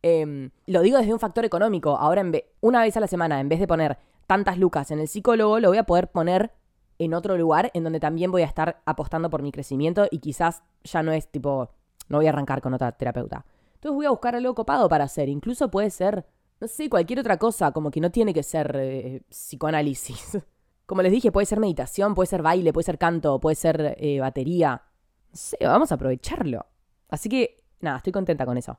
Em, 0.03 0.51
lo 0.67 0.83
digo 0.83 0.99
desde 0.99 1.13
un 1.13 1.19
factor 1.19 1.45
económico. 1.45 1.97
Ahora, 1.97 2.21
en 2.21 2.33
una 2.61 2.83
vez 2.83 2.97
a 2.97 3.01
la 3.01 3.09
semana, 3.09 3.41
en 3.41 3.49
vez 3.49 3.59
de 3.59 3.67
poner 3.67 3.99
tantas 4.29 4.57
lucas 4.57 4.93
en 4.93 5.01
el 5.01 5.09
psicólogo, 5.09 5.59
lo 5.59 5.69
voy 5.69 5.79
a 5.79 5.85
poder 5.85 6.09
poner 6.09 6.53
en 7.01 7.15
otro 7.15 7.37
lugar 7.39 7.71
en 7.73 7.83
donde 7.83 7.99
también 7.99 8.31
voy 8.31 8.43
a 8.43 8.47
estar 8.47 8.83
apostando 8.85 9.31
por 9.31 9.41
mi 9.43 9.51
crecimiento 9.53 10.07
y 10.11 10.19
quizás 10.19 10.63
ya 10.85 11.03
no 11.03 11.13
es 11.13 11.29
tipo, 11.29 11.71
no 12.11 12.19
voy 12.19 12.27
a 12.27 12.29
arrancar 12.29 12.61
con 12.61 12.75
otra 12.75 12.93
terapeuta. 12.93 13.47
Entonces 13.75 13.97
voy 13.97 14.05
a 14.05 14.11
buscar 14.11 14.35
algo 14.37 14.55
copado 14.55 14.87
para 14.87 15.05
hacer. 15.05 15.31
Incluso 15.31 15.71
puede 15.71 15.89
ser, 15.89 16.27
no 16.61 16.69
sé, 16.69 16.91
cualquier 16.91 17.21
otra 17.21 17.39
cosa, 17.39 17.73
como 17.73 17.91
que 17.91 18.03
no 18.03 18.11
tiene 18.11 18.35
que 18.35 18.43
ser 18.43 18.77
eh, 18.79 19.23
psicoanálisis. 19.31 20.39
Como 20.87 21.01
les 21.01 21.13
dije, 21.13 21.33
puede 21.33 21.47
ser 21.47 21.59
meditación, 21.59 22.15
puede 22.15 22.27
ser 22.27 22.43
baile, 22.43 22.73
puede 22.73 22.85
ser 22.85 22.99
canto, 22.99 23.41
puede 23.41 23.55
ser 23.55 23.97
eh, 23.99 24.21
batería. 24.21 24.83
No 25.31 25.37
sé, 25.37 25.57
vamos 25.63 25.93
a 25.93 25.95
aprovecharlo. 25.95 26.67
Así 27.09 27.31
que, 27.31 27.65
nada, 27.81 27.99
estoy 27.99 28.13
contenta 28.13 28.45
con 28.45 28.59
eso. 28.59 28.79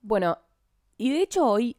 Bueno, 0.00 0.38
y 0.96 1.12
de 1.12 1.22
hecho 1.22 1.46
hoy 1.46 1.76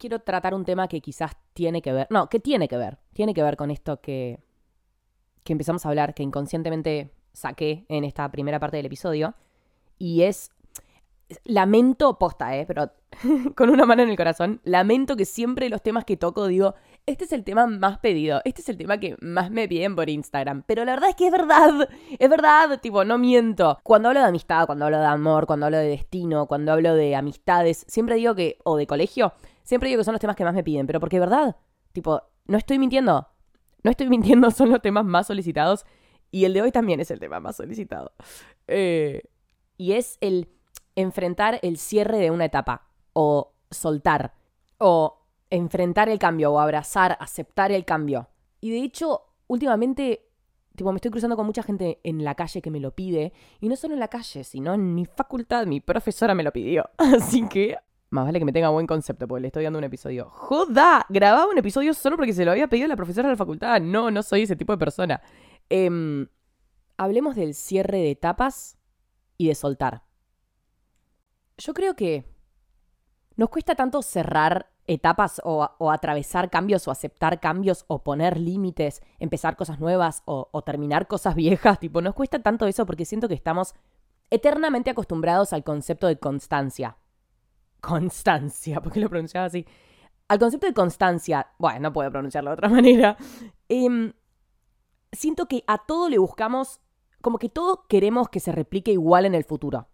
quiero 0.00 0.18
tratar 0.20 0.54
un 0.54 0.64
tema 0.64 0.88
que 0.88 1.00
quizás 1.00 1.36
tiene 1.52 1.82
que 1.82 1.92
ver, 1.92 2.08
no, 2.10 2.28
que 2.28 2.40
tiene 2.40 2.66
que 2.66 2.76
ver, 2.76 2.98
tiene 3.12 3.34
que 3.34 3.42
ver 3.42 3.56
con 3.56 3.70
esto 3.70 4.00
que, 4.00 4.40
que 5.44 5.52
empezamos 5.52 5.86
a 5.86 5.90
hablar, 5.90 6.14
que 6.14 6.24
inconscientemente 6.24 7.12
saqué 7.32 7.84
en 7.88 8.02
esta 8.02 8.28
primera 8.32 8.58
parte 8.58 8.78
del 8.78 8.86
episodio, 8.86 9.34
y 9.98 10.22
es, 10.22 10.50
lamento, 11.44 12.18
posta, 12.18 12.56
eh, 12.56 12.64
pero 12.66 12.90
con 13.54 13.70
una 13.70 13.84
mano 13.84 14.02
en 14.02 14.10
el 14.10 14.16
corazón, 14.16 14.60
lamento 14.64 15.16
que 15.16 15.26
siempre 15.26 15.68
los 15.68 15.82
temas 15.82 16.04
que 16.04 16.16
toco 16.16 16.46
digo, 16.46 16.74
este 17.06 17.24
es 17.24 17.32
el 17.32 17.44
tema 17.44 17.66
más 17.66 17.98
pedido, 17.98 18.40
este 18.44 18.62
es 18.62 18.68
el 18.68 18.78
tema 18.78 18.98
que 18.98 19.16
más 19.20 19.50
me 19.50 19.68
piden 19.68 19.96
por 19.96 20.08
Instagram, 20.08 20.62
pero 20.66 20.84
la 20.84 20.92
verdad 20.92 21.10
es 21.10 21.16
que 21.16 21.26
es 21.26 21.32
verdad, 21.32 21.88
es 22.18 22.30
verdad, 22.30 22.80
tipo, 22.80 23.04
no 23.04 23.18
miento. 23.18 23.78
Cuando 23.82 24.08
hablo 24.08 24.20
de 24.20 24.26
amistad, 24.26 24.66
cuando 24.66 24.86
hablo 24.86 24.98
de 24.98 25.06
amor, 25.06 25.46
cuando 25.46 25.66
hablo 25.66 25.78
de 25.78 25.88
destino, 25.88 26.46
cuando 26.46 26.72
hablo 26.72 26.94
de 26.94 27.14
amistades, 27.14 27.84
siempre 27.86 28.16
digo 28.16 28.34
que, 28.34 28.58
o 28.64 28.76
de 28.76 28.86
colegio, 28.86 29.32
Siempre 29.62 29.88
digo 29.88 30.00
que 30.00 30.04
son 30.04 30.12
los 30.12 30.20
temas 30.20 30.36
que 30.36 30.44
más 30.44 30.54
me 30.54 30.64
piden, 30.64 30.86
pero 30.86 31.00
porque 31.00 31.20
verdad, 31.20 31.56
tipo, 31.92 32.22
no 32.46 32.58
estoy 32.58 32.78
mintiendo. 32.78 33.28
No 33.82 33.90
estoy 33.90 34.08
mintiendo, 34.10 34.50
son 34.50 34.70
los 34.70 34.82
temas 34.82 35.04
más 35.04 35.26
solicitados. 35.26 35.86
Y 36.30 36.44
el 36.44 36.54
de 36.54 36.62
hoy 36.62 36.72
también 36.72 37.00
es 37.00 37.10
el 37.10 37.20
tema 37.20 37.40
más 37.40 37.56
solicitado. 37.56 38.12
Eh, 38.68 39.22
y 39.76 39.92
es 39.92 40.18
el 40.20 40.48
enfrentar 40.94 41.58
el 41.62 41.76
cierre 41.76 42.18
de 42.18 42.30
una 42.30 42.44
etapa. 42.44 42.88
O 43.12 43.54
soltar. 43.70 44.34
O 44.78 45.26
enfrentar 45.50 46.08
el 46.08 46.18
cambio. 46.18 46.52
O 46.52 46.60
abrazar, 46.60 47.16
aceptar 47.20 47.72
el 47.72 47.84
cambio. 47.84 48.28
Y 48.60 48.70
de 48.70 48.82
hecho, 48.82 49.22
últimamente, 49.48 50.28
tipo, 50.76 50.92
me 50.92 50.96
estoy 50.96 51.10
cruzando 51.10 51.36
con 51.36 51.46
mucha 51.46 51.64
gente 51.64 52.00
en 52.04 52.22
la 52.22 52.36
calle 52.36 52.62
que 52.62 52.70
me 52.70 52.78
lo 52.78 52.94
pide. 52.94 53.32
Y 53.60 53.68
no 53.68 53.74
solo 53.74 53.94
en 53.94 54.00
la 54.00 54.08
calle, 54.08 54.44
sino 54.44 54.74
en 54.74 54.94
mi 54.94 55.06
facultad. 55.06 55.66
Mi 55.66 55.80
profesora 55.80 56.34
me 56.34 56.44
lo 56.44 56.52
pidió. 56.52 56.90
Así 56.98 57.48
que 57.48 57.76
más 58.10 58.24
vale 58.24 58.40
que 58.40 58.44
me 58.44 58.52
tenga 58.52 58.68
buen 58.70 58.86
concepto, 58.86 59.28
porque 59.28 59.42
le 59.42 59.46
estoy 59.48 59.64
dando 59.64 59.78
un 59.78 59.84
episodio. 59.84 60.30
¡Joda! 60.30 61.06
Grababa 61.08 61.46
un 61.46 61.58
episodio 61.58 61.94
solo 61.94 62.16
porque 62.16 62.32
se 62.32 62.44
lo 62.44 62.50
había 62.50 62.66
pedido 62.66 62.88
la 62.88 62.96
profesora 62.96 63.28
de 63.28 63.34
la 63.34 63.38
facultad. 63.38 63.80
No, 63.80 64.10
no 64.10 64.22
soy 64.22 64.42
ese 64.42 64.56
tipo 64.56 64.72
de 64.72 64.78
persona. 64.78 65.22
Em, 65.68 66.26
hablemos 66.96 67.36
del 67.36 67.54
cierre 67.54 67.98
de 67.98 68.10
etapas 68.10 68.76
y 69.38 69.46
de 69.46 69.54
soltar. 69.54 70.02
Yo 71.56 71.72
creo 71.72 71.94
que 71.94 72.26
nos 73.36 73.48
cuesta 73.48 73.76
tanto 73.76 74.02
cerrar 74.02 74.72
etapas 74.86 75.40
o, 75.44 75.68
atravesar 75.92 76.50
cambios 76.50 76.88
o 76.88 76.90
aceptar 76.90 77.38
cambios 77.38 77.84
o 77.86 78.02
poner 78.02 78.38
límites, 78.38 79.02
empezar 79.20 79.56
cosas 79.56 79.78
nuevas 79.78 80.22
o, 80.24 80.48
o 80.50 80.62
terminar 80.62 81.06
cosas 81.06 81.34
viejas. 81.36 81.78
Tipo, 81.78 82.02
nos 82.02 82.14
cuesta 82.14 82.40
tanto 82.40 82.66
eso 82.66 82.84
porque 82.86 83.04
siento 83.04 83.28
que 83.28 83.34
estamos 83.34 83.74
eternamente 84.30 84.90
acostumbrados 84.90 85.52
al 85.52 85.62
concepto 85.62 86.08
de 86.08 86.18
constancia. 86.18 86.96
Constancia, 87.80 88.80
¿por 88.82 88.92
qué 88.92 89.00
lo 89.00 89.08
pronunciaba 89.08 89.46
así? 89.46 89.66
Al 90.28 90.38
concepto 90.38 90.66
de 90.66 90.74
constancia, 90.74 91.48
bueno, 91.58 91.80
no 91.80 91.92
puedo 91.92 92.10
pronunciarlo 92.10 92.50
de 92.50 92.54
otra 92.54 92.68
manera. 92.70 93.16
Em, 93.68 94.12
siento 95.12 95.46
que 95.46 95.64
a 95.66 95.78
todo 95.78 96.08
le 96.08 96.18
buscamos, 96.18 96.80
como 97.20 97.38
que 97.38 97.48
todo 97.48 97.86
queremos 97.88 98.28
que 98.28 98.40
se 98.40 98.52
replique 98.52 98.92
igual 98.92 99.26
en 99.26 99.34
el 99.34 99.44
futuro. 99.44 99.88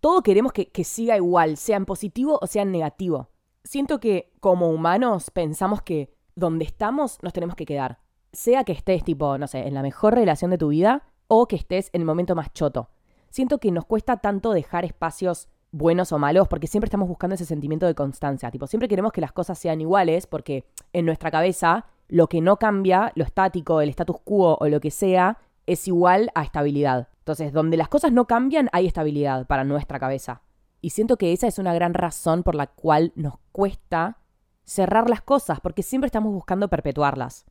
Todo 0.00 0.22
queremos 0.22 0.52
que, 0.52 0.70
que 0.70 0.84
siga 0.84 1.16
igual, 1.16 1.56
sea 1.56 1.78
en 1.78 1.86
positivo 1.86 2.38
o 2.42 2.46
sea 2.46 2.62
en 2.62 2.72
negativo. 2.72 3.30
Siento 3.62 4.00
que 4.00 4.34
como 4.40 4.68
humanos 4.68 5.30
pensamos 5.30 5.80
que 5.80 6.14
donde 6.34 6.66
estamos 6.66 7.18
nos 7.22 7.32
tenemos 7.32 7.56
que 7.56 7.64
quedar. 7.64 8.00
Sea 8.32 8.64
que 8.64 8.72
estés 8.72 9.02
tipo, 9.02 9.38
no 9.38 9.46
sé, 9.46 9.66
en 9.66 9.72
la 9.72 9.82
mejor 9.82 10.14
relación 10.14 10.50
de 10.50 10.58
tu 10.58 10.68
vida 10.68 11.04
o 11.26 11.46
que 11.48 11.56
estés 11.56 11.88
en 11.94 12.02
el 12.02 12.06
momento 12.06 12.34
más 12.34 12.52
choto 12.52 12.90
siento 13.34 13.58
que 13.58 13.72
nos 13.72 13.84
cuesta 13.84 14.18
tanto 14.18 14.52
dejar 14.52 14.84
espacios 14.84 15.48
buenos 15.74 16.12
o 16.12 16.18
malos 16.18 16.46
porque 16.46 16.68
siempre 16.68 16.86
estamos 16.86 17.08
buscando 17.08 17.34
ese 17.34 17.44
sentimiento 17.44 17.86
de 17.86 17.94
constancia. 17.94 18.50
Tipo, 18.50 18.66
siempre 18.66 18.88
queremos 18.88 19.12
que 19.12 19.20
las 19.20 19.32
cosas 19.32 19.58
sean 19.58 19.80
iguales 19.80 20.26
porque 20.26 20.64
en 20.92 21.04
nuestra 21.04 21.30
cabeza 21.30 21.86
lo 22.08 22.28
que 22.28 22.40
no 22.40 22.58
cambia, 22.58 23.12
lo 23.16 23.24
estático, 23.24 23.80
el 23.80 23.88
status 23.88 24.16
quo 24.22 24.56
o 24.60 24.68
lo 24.68 24.80
que 24.80 24.90
sea, 24.90 25.38
es 25.66 25.88
igual 25.88 26.30
a 26.34 26.44
estabilidad. 26.44 27.08
Entonces, 27.18 27.52
donde 27.52 27.76
las 27.76 27.88
cosas 27.88 28.12
no 28.12 28.26
cambian, 28.26 28.68
hay 28.72 28.86
estabilidad 28.86 29.46
para 29.46 29.64
nuestra 29.64 29.98
cabeza. 29.98 30.42
Y 30.80 30.90
siento 30.90 31.16
que 31.16 31.32
esa 31.32 31.46
es 31.46 31.58
una 31.58 31.74
gran 31.74 31.94
razón 31.94 32.42
por 32.42 32.54
la 32.54 32.66
cual 32.66 33.12
nos 33.16 33.34
cuesta 33.50 34.18
cerrar 34.64 35.10
las 35.10 35.22
cosas, 35.22 35.60
porque 35.60 35.82
siempre 35.82 36.06
estamos 36.06 36.32
buscando 36.32 36.68
perpetuarlas. 36.68 37.46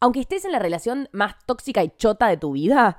Aunque 0.00 0.20
estés 0.20 0.44
en 0.44 0.52
la 0.52 0.58
relación 0.58 1.08
más 1.12 1.36
tóxica 1.46 1.82
y 1.82 1.92
chota 1.96 2.26
de 2.26 2.36
tu 2.36 2.52
vida, 2.52 2.98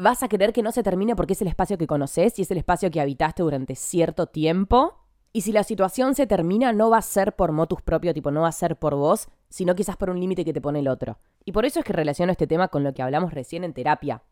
vas 0.00 0.22
a 0.22 0.28
querer 0.28 0.52
que 0.52 0.62
no 0.62 0.72
se 0.72 0.82
termine 0.82 1.14
porque 1.14 1.34
es 1.34 1.42
el 1.42 1.48
espacio 1.48 1.78
que 1.78 1.86
conoces 1.86 2.38
y 2.38 2.42
es 2.42 2.50
el 2.50 2.58
espacio 2.58 2.90
que 2.90 3.00
habitaste 3.00 3.42
durante 3.42 3.74
cierto 3.74 4.26
tiempo. 4.26 4.96
Y 5.32 5.42
si 5.42 5.52
la 5.52 5.62
situación 5.62 6.14
se 6.14 6.26
termina, 6.26 6.72
no 6.72 6.90
va 6.90 6.98
a 6.98 7.02
ser 7.02 7.36
por 7.36 7.52
motus 7.52 7.82
propio, 7.82 8.12
tipo, 8.12 8.32
no 8.32 8.42
va 8.42 8.48
a 8.48 8.52
ser 8.52 8.76
por 8.76 8.96
vos, 8.96 9.28
sino 9.48 9.76
quizás 9.76 9.96
por 9.96 10.10
un 10.10 10.18
límite 10.18 10.44
que 10.44 10.52
te 10.52 10.60
pone 10.60 10.80
el 10.80 10.88
otro. 10.88 11.18
Y 11.44 11.52
por 11.52 11.64
eso 11.64 11.78
es 11.78 11.84
que 11.84 11.92
relaciono 11.92 12.32
este 12.32 12.48
tema 12.48 12.68
con 12.68 12.82
lo 12.82 12.92
que 12.92 13.02
hablamos 13.02 13.32
recién 13.32 13.62
en 13.62 13.72
terapia. 13.72 14.24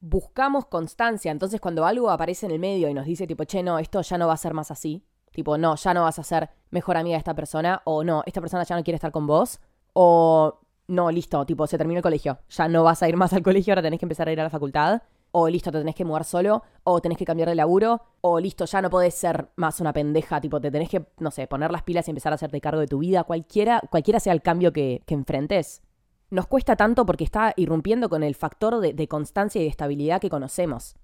Buscamos 0.00 0.66
constancia, 0.66 1.32
entonces 1.32 1.62
cuando 1.62 1.86
algo 1.86 2.10
aparece 2.10 2.44
en 2.44 2.52
el 2.52 2.58
medio 2.58 2.90
y 2.90 2.94
nos 2.94 3.06
dice, 3.06 3.26
tipo, 3.26 3.44
che, 3.44 3.62
no, 3.62 3.78
esto 3.78 4.02
ya 4.02 4.18
no 4.18 4.26
va 4.26 4.34
a 4.34 4.36
ser 4.36 4.52
más 4.52 4.70
así, 4.70 5.06
tipo, 5.32 5.56
no, 5.56 5.76
ya 5.76 5.94
no 5.94 6.02
vas 6.02 6.18
a 6.18 6.22
ser 6.22 6.50
mejor 6.70 6.98
amiga 6.98 7.14
de 7.14 7.20
esta 7.20 7.34
persona, 7.34 7.80
o 7.84 8.04
no, 8.04 8.22
esta 8.26 8.42
persona 8.42 8.64
ya 8.64 8.76
no 8.76 8.84
quiere 8.84 8.96
estar 8.96 9.12
con 9.12 9.26
vos, 9.26 9.60
o 9.94 10.60
no, 10.86 11.10
listo, 11.10 11.44
tipo, 11.46 11.66
se 11.66 11.78
terminó 11.78 11.98
el 11.98 12.02
colegio, 12.02 12.38
ya 12.48 12.68
no 12.68 12.84
vas 12.84 13.02
a 13.02 13.08
ir 13.08 13.16
más 13.16 13.32
al 13.32 13.42
colegio, 13.42 13.72
ahora 13.72 13.82
tenés 13.82 13.98
que 13.98 14.04
empezar 14.04 14.28
a 14.28 14.32
ir 14.32 14.40
a 14.40 14.44
la 14.44 14.50
facultad, 14.50 15.02
o 15.30 15.48
listo, 15.48 15.72
te 15.72 15.78
tenés 15.78 15.94
que 15.94 16.04
mudar 16.04 16.24
solo, 16.24 16.62
o 16.84 17.00
tenés 17.00 17.18
que 17.18 17.24
cambiar 17.24 17.48
de 17.48 17.54
laburo, 17.54 18.02
o 18.20 18.38
listo, 18.38 18.66
ya 18.66 18.80
no 18.82 18.90
podés 18.90 19.14
ser 19.14 19.48
más 19.56 19.80
una 19.80 19.92
pendeja, 19.92 20.40
tipo, 20.40 20.60
te 20.60 20.70
tenés 20.70 20.88
que, 20.88 21.06
no 21.18 21.30
sé, 21.30 21.46
poner 21.46 21.72
las 21.72 21.82
pilas 21.82 22.06
y 22.06 22.10
empezar 22.10 22.32
a 22.32 22.36
hacerte 22.36 22.60
cargo 22.60 22.80
de 22.80 22.86
tu 22.86 22.98
vida, 22.98 23.24
cualquiera, 23.24 23.82
cualquiera 23.90 24.20
sea 24.20 24.32
el 24.32 24.42
cambio 24.42 24.72
que, 24.72 25.02
que 25.06 25.14
enfrentes. 25.14 25.82
Nos 26.30 26.46
cuesta 26.46 26.76
tanto 26.76 27.06
porque 27.06 27.24
está 27.24 27.52
irrumpiendo 27.56 28.08
con 28.08 28.22
el 28.22 28.34
factor 28.34 28.80
de, 28.80 28.92
de 28.92 29.08
constancia 29.08 29.60
y 29.60 29.64
de 29.64 29.70
estabilidad 29.70 30.20
que 30.20 30.30
conocemos. 30.30 30.96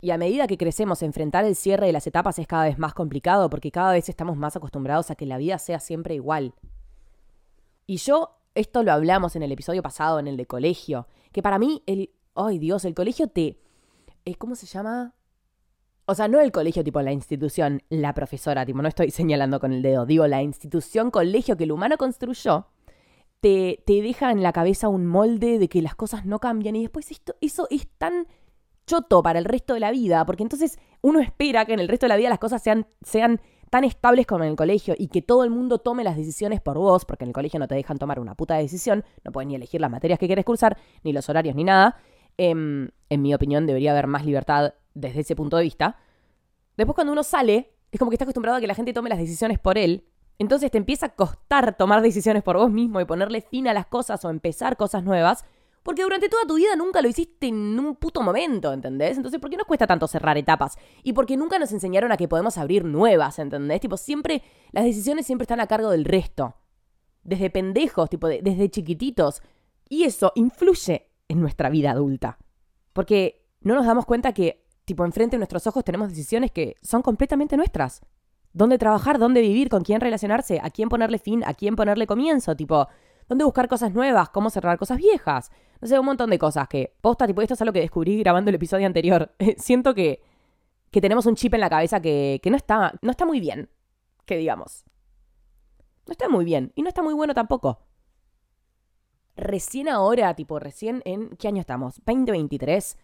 Y 0.00 0.10
a 0.10 0.18
medida 0.18 0.46
que 0.46 0.58
crecemos, 0.58 1.02
enfrentar 1.02 1.44
el 1.44 1.54
cierre 1.54 1.86
de 1.86 1.92
las 1.92 2.06
etapas 2.06 2.38
es 2.38 2.46
cada 2.46 2.64
vez 2.64 2.78
más 2.78 2.92
complicado 2.92 3.48
porque 3.48 3.70
cada 3.70 3.92
vez 3.92 4.08
estamos 4.08 4.36
más 4.36 4.56
acostumbrados 4.56 5.10
a 5.10 5.14
que 5.14 5.26
la 5.26 5.38
vida 5.38 5.58
sea 5.58 5.78
siempre 5.78 6.14
igual. 6.14 6.54
Y 7.86 7.98
yo 7.98 8.41
esto 8.54 8.82
lo 8.82 8.92
hablamos 8.92 9.36
en 9.36 9.42
el 9.42 9.52
episodio 9.52 9.82
pasado, 9.82 10.18
en 10.18 10.28
el 10.28 10.36
de 10.36 10.46
colegio, 10.46 11.06
que 11.32 11.42
para 11.42 11.58
mí 11.58 11.82
el... 11.86 12.10
¡Ay 12.34 12.58
Dios! 12.58 12.84
El 12.84 12.94
colegio 12.94 13.28
te... 13.28 13.58
Eh, 14.24 14.34
¿Cómo 14.36 14.54
se 14.54 14.66
llama? 14.66 15.14
O 16.06 16.14
sea, 16.14 16.28
no 16.28 16.40
el 16.40 16.52
colegio 16.52 16.82
tipo 16.82 17.00
la 17.00 17.12
institución, 17.12 17.82
la 17.88 18.12
profesora, 18.14 18.66
tipo, 18.66 18.82
no 18.82 18.88
estoy 18.88 19.10
señalando 19.12 19.60
con 19.60 19.72
el 19.72 19.82
dedo, 19.82 20.06
digo 20.06 20.26
la 20.26 20.42
institución, 20.42 21.10
colegio 21.10 21.56
que 21.56 21.64
el 21.64 21.72
humano 21.72 21.96
construyó, 21.96 22.66
te, 23.40 23.82
te 23.86 24.02
deja 24.02 24.30
en 24.30 24.42
la 24.42 24.52
cabeza 24.52 24.88
un 24.88 25.06
molde 25.06 25.58
de 25.58 25.68
que 25.68 25.82
las 25.82 25.94
cosas 25.94 26.24
no 26.26 26.38
cambian 26.38 26.76
y 26.76 26.82
después 26.82 27.10
esto, 27.10 27.34
eso 27.40 27.66
es 27.70 27.88
tan 27.98 28.26
choto 28.86 29.22
para 29.22 29.38
el 29.38 29.44
resto 29.44 29.74
de 29.74 29.80
la 29.80 29.90
vida, 29.90 30.24
porque 30.26 30.42
entonces 30.42 30.78
uno 31.00 31.20
espera 31.20 31.64
que 31.64 31.72
en 31.72 31.80
el 31.80 31.88
resto 31.88 32.06
de 32.06 32.10
la 32.10 32.16
vida 32.16 32.28
las 32.28 32.38
cosas 32.38 32.62
sean, 32.62 32.86
sean 33.02 33.40
tan 33.72 33.84
estables 33.84 34.26
como 34.26 34.44
en 34.44 34.50
el 34.50 34.56
colegio 34.56 34.94
y 34.98 35.08
que 35.08 35.22
todo 35.22 35.44
el 35.44 35.50
mundo 35.50 35.78
tome 35.78 36.04
las 36.04 36.14
decisiones 36.14 36.60
por 36.60 36.76
vos, 36.76 37.06
porque 37.06 37.24
en 37.24 37.28
el 37.30 37.32
colegio 37.32 37.58
no 37.58 37.66
te 37.66 37.74
dejan 37.74 37.96
tomar 37.96 38.20
una 38.20 38.34
puta 38.34 38.54
decisión, 38.56 39.02
no 39.24 39.32
puedes 39.32 39.48
ni 39.48 39.54
elegir 39.54 39.80
las 39.80 39.90
materias 39.90 40.18
que 40.18 40.26
quieres 40.26 40.44
cursar, 40.44 40.76
ni 41.02 41.14
los 41.14 41.26
horarios, 41.30 41.56
ni 41.56 41.64
nada. 41.64 41.96
Em, 42.36 42.90
en 43.08 43.22
mi 43.22 43.32
opinión, 43.34 43.66
debería 43.66 43.92
haber 43.92 44.08
más 44.08 44.26
libertad 44.26 44.74
desde 44.92 45.20
ese 45.20 45.34
punto 45.34 45.56
de 45.56 45.62
vista. 45.62 45.96
Después, 46.76 46.94
cuando 46.94 47.14
uno 47.14 47.22
sale, 47.22 47.72
es 47.90 47.98
como 47.98 48.10
que 48.10 48.16
está 48.16 48.24
acostumbrado 48.24 48.58
a 48.58 48.60
que 48.60 48.66
la 48.66 48.74
gente 48.74 48.92
tome 48.92 49.08
las 49.08 49.18
decisiones 49.18 49.58
por 49.58 49.78
él. 49.78 50.04
Entonces 50.38 50.70
te 50.70 50.76
empieza 50.76 51.06
a 51.06 51.14
costar 51.14 51.74
tomar 51.78 52.02
decisiones 52.02 52.42
por 52.42 52.58
vos 52.58 52.70
mismo 52.70 53.00
y 53.00 53.06
ponerle 53.06 53.40
fin 53.40 53.68
a 53.68 53.72
las 53.72 53.86
cosas 53.86 54.22
o 54.26 54.28
empezar 54.28 54.76
cosas 54.76 55.02
nuevas. 55.02 55.46
Porque 55.82 56.02
durante 56.02 56.28
toda 56.28 56.46
tu 56.46 56.54
vida 56.56 56.76
nunca 56.76 57.02
lo 57.02 57.08
hiciste 57.08 57.48
en 57.48 57.78
un 57.78 57.96
puto 57.96 58.22
momento, 58.22 58.72
¿entendés? 58.72 59.16
Entonces, 59.16 59.40
¿por 59.40 59.50
qué 59.50 59.56
nos 59.56 59.66
cuesta 59.66 59.86
tanto 59.86 60.06
cerrar 60.06 60.38
etapas? 60.38 60.76
Y 61.02 61.12
porque 61.12 61.36
nunca 61.36 61.58
nos 61.58 61.72
enseñaron 61.72 62.12
a 62.12 62.16
que 62.16 62.28
podemos 62.28 62.56
abrir 62.56 62.84
nuevas, 62.84 63.38
¿entendés? 63.38 63.80
Tipo, 63.80 63.96
siempre, 63.96 64.42
las 64.70 64.84
decisiones 64.84 65.26
siempre 65.26 65.44
están 65.44 65.60
a 65.60 65.66
cargo 65.66 65.90
del 65.90 66.04
resto. 66.04 66.56
Desde 67.24 67.50
pendejos, 67.50 68.10
tipo, 68.10 68.28
desde 68.28 68.70
chiquititos. 68.70 69.42
Y 69.88 70.04
eso 70.04 70.32
influye 70.36 71.10
en 71.28 71.40
nuestra 71.40 71.68
vida 71.68 71.90
adulta. 71.90 72.38
Porque 72.92 73.46
no 73.60 73.74
nos 73.74 73.86
damos 73.86 74.06
cuenta 74.06 74.32
que, 74.32 74.64
tipo, 74.84 75.04
enfrente 75.04 75.36
de 75.36 75.38
nuestros 75.38 75.66
ojos 75.66 75.84
tenemos 75.84 76.08
decisiones 76.08 76.52
que 76.52 76.76
son 76.82 77.02
completamente 77.02 77.56
nuestras. 77.56 78.02
¿Dónde 78.52 78.78
trabajar? 78.78 79.18
¿Dónde 79.18 79.40
vivir? 79.40 79.68
¿Con 79.68 79.82
quién 79.82 80.00
relacionarse? 80.00 80.60
¿A 80.62 80.70
quién 80.70 80.88
ponerle 80.88 81.18
fin? 81.18 81.42
¿A 81.44 81.54
quién 81.54 81.74
ponerle 81.74 82.06
comienzo? 82.06 82.54
Tipo, 82.54 82.88
dónde 83.28 83.44
buscar 83.44 83.68
cosas 83.68 83.92
nuevas, 83.92 84.28
cómo 84.30 84.50
cerrar 84.50 84.78
cosas 84.78 84.98
viejas. 84.98 85.50
No 85.80 85.88
sé, 85.88 85.98
un 85.98 86.06
montón 86.06 86.30
de 86.30 86.38
cosas 86.38 86.68
que, 86.68 86.94
posta, 87.00 87.26
tipo, 87.26 87.42
esto 87.42 87.54
es 87.54 87.60
algo 87.60 87.72
que 87.72 87.80
descubrí 87.80 88.18
grabando 88.18 88.50
el 88.50 88.54
episodio 88.54 88.86
anterior. 88.86 89.34
Siento 89.56 89.94
que, 89.94 90.22
que 90.90 91.00
tenemos 91.00 91.26
un 91.26 91.34
chip 91.34 91.54
en 91.54 91.60
la 91.60 91.70
cabeza 91.70 92.00
que, 92.00 92.40
que 92.42 92.50
no, 92.50 92.56
está, 92.56 92.94
no 93.02 93.10
está 93.10 93.26
muy 93.26 93.40
bien, 93.40 93.68
que 94.24 94.36
digamos. 94.36 94.84
No 96.06 96.12
está 96.12 96.28
muy 96.28 96.44
bien 96.44 96.72
y 96.74 96.82
no 96.82 96.88
está 96.88 97.02
muy 97.02 97.14
bueno 97.14 97.34
tampoco. 97.34 97.80
Recién 99.36 99.88
ahora, 99.88 100.34
tipo, 100.34 100.58
recién 100.58 101.02
en... 101.04 101.30
¿Qué 101.36 101.48
año 101.48 101.60
estamos? 101.60 101.96
2023. 102.04 102.98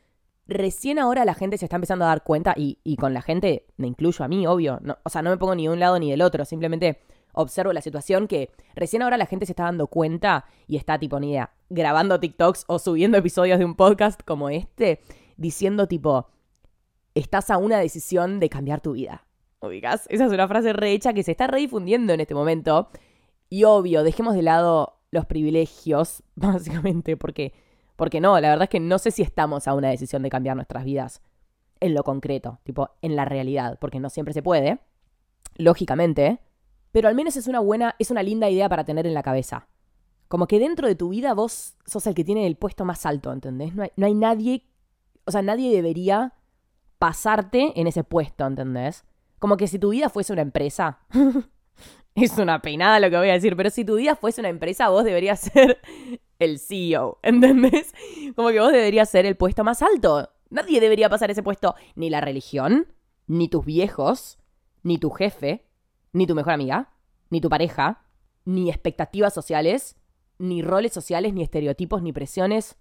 Recién 0.47 0.99
ahora 0.99 1.25
la 1.25 1.35
gente 1.35 1.59
se 1.59 1.67
está 1.67 1.77
empezando 1.77 2.05
a 2.05 2.09
dar 2.09 2.23
cuenta, 2.23 2.55
y, 2.57 2.79
y 2.83 2.97
con 2.97 3.13
la 3.13 3.23
gente 3.23 3.67
me 3.77 3.87
incluyo 3.87 4.25
a 4.25 4.29
mí, 4.29 4.47
obvio. 4.47 4.79
No, 4.83 4.99
o 5.03 5.11
sea, 5.11 5.23
no 5.23 5.31
me 5.31 5.37
pongo 5.37 5.55
ni 5.55 5.65
de 5.65 5.73
un 5.73 5.81
lado 5.81 5.99
ni 5.99 6.11
del 6.11 6.23
otro, 6.23 6.45
simplemente 6.45 7.01
observo 7.33 7.73
la 7.73 7.81
situación 7.81 8.27
que 8.27 8.51
recién 8.75 9.03
ahora 9.03 9.17
la 9.17 9.27
gente 9.27 9.47
se 9.47 9.53
está 9.53 9.65
dando 9.65 9.87
cuenta 9.87 10.47
y 10.67 10.77
está 10.77 10.99
tipo 10.99 11.21
ni 11.21 11.31
idea, 11.31 11.53
grabando 11.69 12.21
TikToks 12.21 12.65
o 12.67 12.79
subiendo 12.79 13.19
episodios 13.19 13.59
de 13.59 13.65
un 13.65 13.75
podcast 13.75 14.23
como 14.25 14.51
este, 14.51 15.01
diciendo 15.37 15.87
tipo, 15.87 16.29
estás 17.15 17.51
a 17.51 17.59
una 17.59 17.79
decisión 17.79 18.41
de 18.41 18.49
cambiar 18.49 18.81
tu 18.81 18.93
vida. 18.93 19.25
¿Ubicas? 19.61 20.07
Esa 20.09 20.27
es 20.27 20.33
una 20.33 20.47
frase 20.47 20.73
rehecha 20.73 21.13
que 21.13 21.23
se 21.23 21.33
está 21.33 21.47
redifundiendo 21.47 22.13
en 22.13 22.21
este 22.21 22.35
momento. 22.35 22.91
Y 23.49 23.65
obvio, 23.65 24.05
dejemos 24.05 24.35
de 24.35 24.43
lado 24.43 24.99
los 25.11 25.27
privilegios, 25.27 26.23
básicamente, 26.35 27.17
porque, 27.17 27.53
porque 27.97 28.21
no, 28.21 28.39
la 28.41 28.51
verdad 28.51 28.65
es 28.65 28.71
que 28.71 28.81
no 28.81 28.99
sé 28.99 29.11
si 29.11 29.23
estamos 29.23 29.67
a 29.67 29.75
una 29.75 29.91
decisión 29.91 30.23
de 30.23 30.31
cambiar 30.31 30.57
nuestras 30.57 30.85
vidas 30.85 31.23
en 31.81 31.95
lo 31.95 32.03
concreto, 32.05 32.59
tipo, 32.65 32.91
en 33.03 33.17
la 33.17 33.25
realidad, 33.25 33.79
porque 33.81 34.01
no 34.01 34.11
siempre 34.11 34.35
se 34.35 34.43
puede, 34.43 34.81
lógicamente, 35.57 36.41
pero 36.99 37.07
al 37.07 37.15
menos 37.15 37.37
es 37.37 37.47
una 37.47 37.61
buena, 37.61 37.95
es 38.01 38.11
una 38.11 38.25
linda 38.25 38.51
idea 38.51 38.69
para 38.69 38.83
tener 38.83 39.07
en 39.07 39.15
la 39.15 39.23
cabeza. 39.23 39.69
Como 40.27 40.49
que 40.49 40.59
dentro 40.59 40.89
de 40.89 40.97
tu 40.97 41.11
vida 41.11 41.33
vos 41.33 41.77
sos 41.87 42.05
el 42.09 42.15
que 42.17 42.25
tiene 42.25 42.45
el 42.45 42.57
puesto 42.57 42.85
más 42.85 43.07
alto, 43.07 43.33
¿entendés? 43.33 43.73
No 43.73 43.85
hay, 43.85 43.91
no 43.95 44.07
hay 44.07 44.15
nadie, 44.15 44.67
o 45.25 45.31
sea, 45.31 45.43
nadie 45.43 45.71
debería 45.71 46.35
pasarte 46.99 47.81
en 47.81 47.87
ese 47.87 48.03
puesto, 48.03 48.45
¿entendés? 48.45 49.05
Como 49.39 49.57
que 49.57 49.69
si 49.69 49.79
tu 49.79 49.91
vida 49.91 50.09
fuese 50.09 50.33
una 50.33 50.43
empresa, 50.43 50.99
es 52.17 52.37
una 52.37 52.61
peinada 52.63 52.99
lo 52.99 53.11
que 53.11 53.17
voy 53.17 53.31
a 53.31 53.35
decir, 53.35 53.55
pero 53.55 53.71
si 53.71 53.85
tu 53.85 53.95
vida 53.95 54.17
fuese 54.17 54.41
una 54.41 54.49
empresa, 54.49 54.89
vos 54.89 55.05
deberías 55.05 55.39
ser 55.55 55.81
el 56.41 56.59
CEO, 56.59 57.21
¿entendés? 57.23 57.95
Como 58.35 58.49
que 58.49 58.59
vos 58.59 58.73
deberías 58.73 59.09
ser 59.09 59.25
el 59.25 59.37
puesto 59.37 59.63
más 59.63 59.83
alto. 59.83 60.31
Nadie 60.51 60.81
debería 60.81 61.09
pasar 61.09 61.31
ese 61.31 61.45
puesto, 61.45 61.77
ni 61.95 62.11
la 62.11 62.21
religión, 62.21 62.89
ni 63.29 63.47
tus 63.47 63.65
viejos, 63.65 64.41
ni 64.83 64.99
tu 64.99 65.11
jefe, 65.11 65.68
ni 66.13 66.27
tu 66.27 66.35
mejor 66.35 66.53
amiga, 66.53 66.91
ni 67.31 67.41
tu 67.41 67.49
pareja, 67.49 68.05
ni 68.45 68.71
expectativas 68.71 69.35
sociales, 69.35 69.97
ni 70.39 70.63
roles 70.63 70.93
sociales, 70.93 71.35
ni 71.35 71.43
estereotipos, 71.43 72.03
ni 72.03 72.13
presiones. 72.13 72.77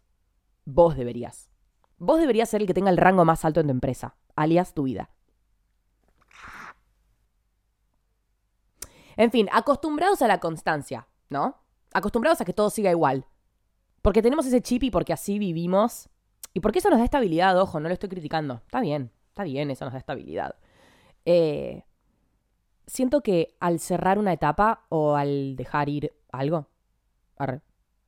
Vos 0.65 0.95
deberías. 0.95 1.49
Vos 1.97 2.19
deberías 2.19 2.49
ser 2.49 2.61
el 2.61 2.67
que 2.67 2.73
tenga 2.73 2.89
el 2.89 2.97
rango 2.97 3.25
más 3.25 3.43
alto 3.43 3.59
en 3.59 3.67
tu 3.67 3.71
empresa, 3.71 4.15
alias 4.35 4.73
tu 4.73 4.83
vida. 4.83 5.09
En 9.17 9.31
fin, 9.31 9.49
acostumbrados 9.51 10.21
a 10.21 10.27
la 10.27 10.39
constancia, 10.39 11.07
¿no? 11.29 11.57
Acostumbrados 11.91 12.39
a 12.39 12.45
que 12.45 12.53
todo 12.53 12.69
siga 12.69 12.91
igual. 12.91 13.25
Porque 14.03 14.21
tenemos 14.21 14.45
ese 14.45 14.61
chip 14.61 14.83
y 14.83 14.91
porque 14.91 15.11
así 15.11 15.39
vivimos. 15.39 16.07
Y 16.53 16.59
porque 16.59 16.79
eso 16.79 16.89
nos 16.89 16.99
da 16.99 17.05
estabilidad, 17.05 17.59
ojo, 17.59 17.79
no 17.79 17.87
lo 17.89 17.93
estoy 17.93 18.09
criticando. 18.09 18.61
Está 18.65 18.79
bien, 18.79 19.11
está 19.29 19.43
bien, 19.43 19.71
eso 19.71 19.85
nos 19.85 19.93
da 19.93 19.99
estabilidad. 19.99 20.55
Eh, 21.25 21.83
siento 22.87 23.21
que 23.21 23.55
al 23.59 23.79
cerrar 23.79 24.17
una 24.17 24.33
etapa 24.33 24.85
o 24.89 25.15
al 25.15 25.55
dejar 25.55 25.89
ir 25.89 26.13
algo, 26.31 26.67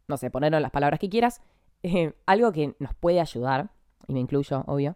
no 0.07 0.17
sé, 0.17 0.31
ponerlo 0.31 0.59
las 0.59 0.71
palabras 0.71 0.99
que 0.99 1.09
quieras, 1.09 1.41
eh, 1.83 2.13
algo 2.25 2.51
que 2.51 2.75
nos 2.79 2.95
puede 2.95 3.19
ayudar, 3.19 3.69
y 4.07 4.13
me 4.13 4.19
incluyo, 4.19 4.63
obvio, 4.65 4.95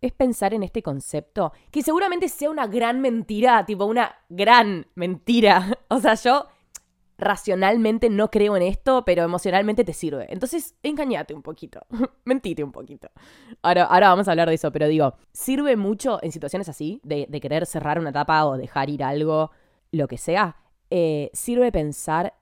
es 0.00 0.12
pensar 0.12 0.54
en 0.54 0.62
este 0.62 0.82
concepto, 0.82 1.52
que 1.70 1.82
seguramente 1.82 2.28
sea 2.28 2.50
una 2.50 2.66
gran 2.66 3.00
mentira, 3.00 3.64
tipo 3.66 3.84
una 3.84 4.14
gran 4.28 4.86
mentira. 4.94 5.78
O 5.88 6.00
sea, 6.00 6.14
yo 6.14 6.46
racionalmente 7.18 8.10
no 8.10 8.30
creo 8.30 8.56
en 8.56 8.62
esto, 8.62 9.04
pero 9.04 9.22
emocionalmente 9.22 9.84
te 9.84 9.92
sirve. 9.92 10.26
Entonces, 10.28 10.74
engañate 10.82 11.34
un 11.34 11.42
poquito, 11.42 11.80
mentite 12.24 12.62
un 12.62 12.72
poquito. 12.72 13.08
Ahora, 13.62 13.84
ahora 13.84 14.08
vamos 14.08 14.28
a 14.28 14.32
hablar 14.32 14.48
de 14.48 14.54
eso, 14.54 14.70
pero 14.72 14.86
digo, 14.88 15.14
sirve 15.32 15.76
mucho 15.76 16.18
en 16.22 16.32
situaciones 16.32 16.68
así, 16.68 17.00
de, 17.04 17.26
querer 17.40 17.66
cerrar 17.66 17.98
una 17.98 18.10
etapa 18.10 18.44
o 18.44 18.56
dejar 18.56 18.90
ir 18.90 19.02
algo, 19.02 19.50
lo 19.92 20.08
que 20.08 20.18
sea. 20.18 20.56
Eh, 20.90 21.30
sirve 21.32 21.72
pensar 21.72 22.34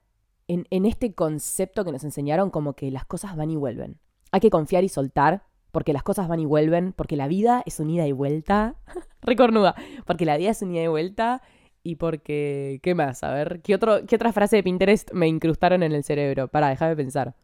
en, 0.49 0.67
en 0.71 0.85
este 0.87 1.15
concepto 1.15 1.85
que 1.85 1.93
nos 1.93 2.05
enseñaron 2.05 2.51
como 2.51 2.75
que 2.75 2.91
las 2.91 3.05
cosas 3.05 3.37
van 3.37 3.51
y 3.51 3.57
vuelven. 3.57 3.99
Hay 4.33 4.41
que 4.41 4.51
confiar 4.51 4.85
y 4.85 4.89
soltar 4.89 5.45
porque 5.71 5.93
las 5.93 6.03
cosas 6.03 6.29
van 6.29 6.41
y 6.41 6.47
vuelven, 6.47 6.93
porque 6.93 7.17
la 7.17 7.27
vida 7.27 7.63
es 7.67 7.81
unida 7.81 8.07
y 8.07 8.13
vuelta. 8.13 8.77
Recornuda, 9.23 9.75
porque 10.07 10.25
la 10.25 10.37
vida 10.37 10.51
es 10.51 10.63
unida 10.63 10.83
y 10.83 10.87
vuelta 10.87 11.43
y 11.85 11.97
porque... 11.97 12.81
¿Qué 12.83 12.95
más? 12.95 13.23
A 13.23 13.33
ver, 13.33 13.61
¿qué, 13.63 13.75
otro, 13.75 14.05
¿qué 14.07 14.17
otra 14.17 14.33
frase 14.33 14.57
de 14.57 14.63
Pinterest 14.65 15.13
me 15.13 15.29
incrustaron 15.29 15.83
en 15.83 15.93
el 15.93 16.03
cerebro? 16.03 16.49
Para, 16.49 16.71
déjame 16.71 16.97
pensar. 16.97 17.37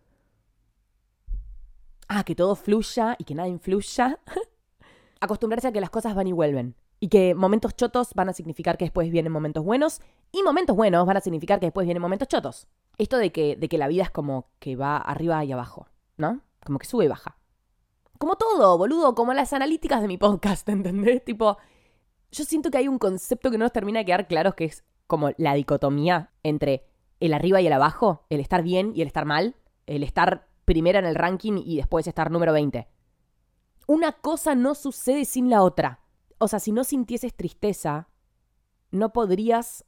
Ah, 2.08 2.24
que 2.24 2.34
todo 2.34 2.56
fluya 2.56 3.14
y 3.18 3.24
que 3.24 3.34
nada 3.34 3.48
influya. 3.48 4.18
Acostumbrarse 5.20 5.68
a 5.68 5.72
que 5.72 5.80
las 5.80 5.90
cosas 5.90 6.14
van 6.14 6.26
y 6.26 6.32
vuelven. 6.32 6.74
Y 6.98 7.08
que 7.08 7.34
momentos 7.34 7.76
chotos 7.76 8.14
van 8.14 8.30
a 8.30 8.32
significar 8.32 8.78
que 8.78 8.86
después 8.86 9.10
vienen 9.10 9.30
momentos 9.30 9.62
buenos. 9.62 10.00
Y 10.32 10.42
momentos 10.42 10.74
buenos 10.74 11.06
van 11.06 11.18
a 11.18 11.20
significar 11.20 11.60
que 11.60 11.66
después 11.66 11.84
vienen 11.84 12.00
momentos 12.00 12.26
chotos. 12.26 12.66
Esto 12.96 13.18
de 13.18 13.32
que, 13.32 13.56
de 13.56 13.68
que 13.68 13.78
la 13.78 13.88
vida 13.88 14.04
es 14.04 14.10
como 14.10 14.48
que 14.58 14.74
va 14.74 14.96
arriba 14.96 15.44
y 15.44 15.52
abajo, 15.52 15.86
¿no? 16.16 16.40
Como 16.64 16.78
que 16.78 16.86
sube 16.86 17.04
y 17.04 17.08
baja. 17.08 17.36
Como 18.18 18.36
todo, 18.36 18.78
boludo, 18.78 19.14
como 19.14 19.34
las 19.34 19.52
analíticas 19.52 20.00
de 20.00 20.08
mi 20.08 20.16
podcast, 20.16 20.66
¿entendés? 20.70 21.24
Tipo, 21.24 21.58
yo 22.32 22.44
siento 22.44 22.70
que 22.70 22.78
hay 22.78 22.88
un 22.88 22.98
concepto 22.98 23.50
que 23.50 23.58
no 23.58 23.64
nos 23.64 23.72
termina 23.72 24.00
de 24.00 24.04
quedar 24.04 24.28
claro, 24.28 24.54
que 24.54 24.66
es 24.66 24.84
como 25.06 25.30
la 25.36 25.54
dicotomía 25.54 26.30
entre 26.42 26.86
el 27.18 27.34
arriba 27.34 27.60
y 27.60 27.66
el 27.66 27.72
abajo, 27.72 28.24
el 28.30 28.40
estar 28.40 28.62
bien 28.62 28.92
y 28.94 29.02
el 29.02 29.08
estar 29.08 29.24
mal, 29.24 29.56
el 29.86 30.02
estar 30.02 30.48
primera 30.64 30.98
en 30.98 31.04
el 31.04 31.16
ranking 31.16 31.60
y 31.64 31.76
después 31.76 32.06
estar 32.06 32.30
número 32.30 32.52
20. 32.52 32.88
Una 33.86 34.12
cosa 34.12 34.54
no 34.54 34.74
sucede 34.74 35.24
sin 35.24 35.50
la 35.50 35.62
otra. 35.62 36.00
O 36.38 36.48
sea, 36.48 36.60
si 36.60 36.70
no 36.70 36.84
sintieses 36.84 37.34
tristeza, 37.34 38.08
no 38.92 39.12
podrías 39.12 39.84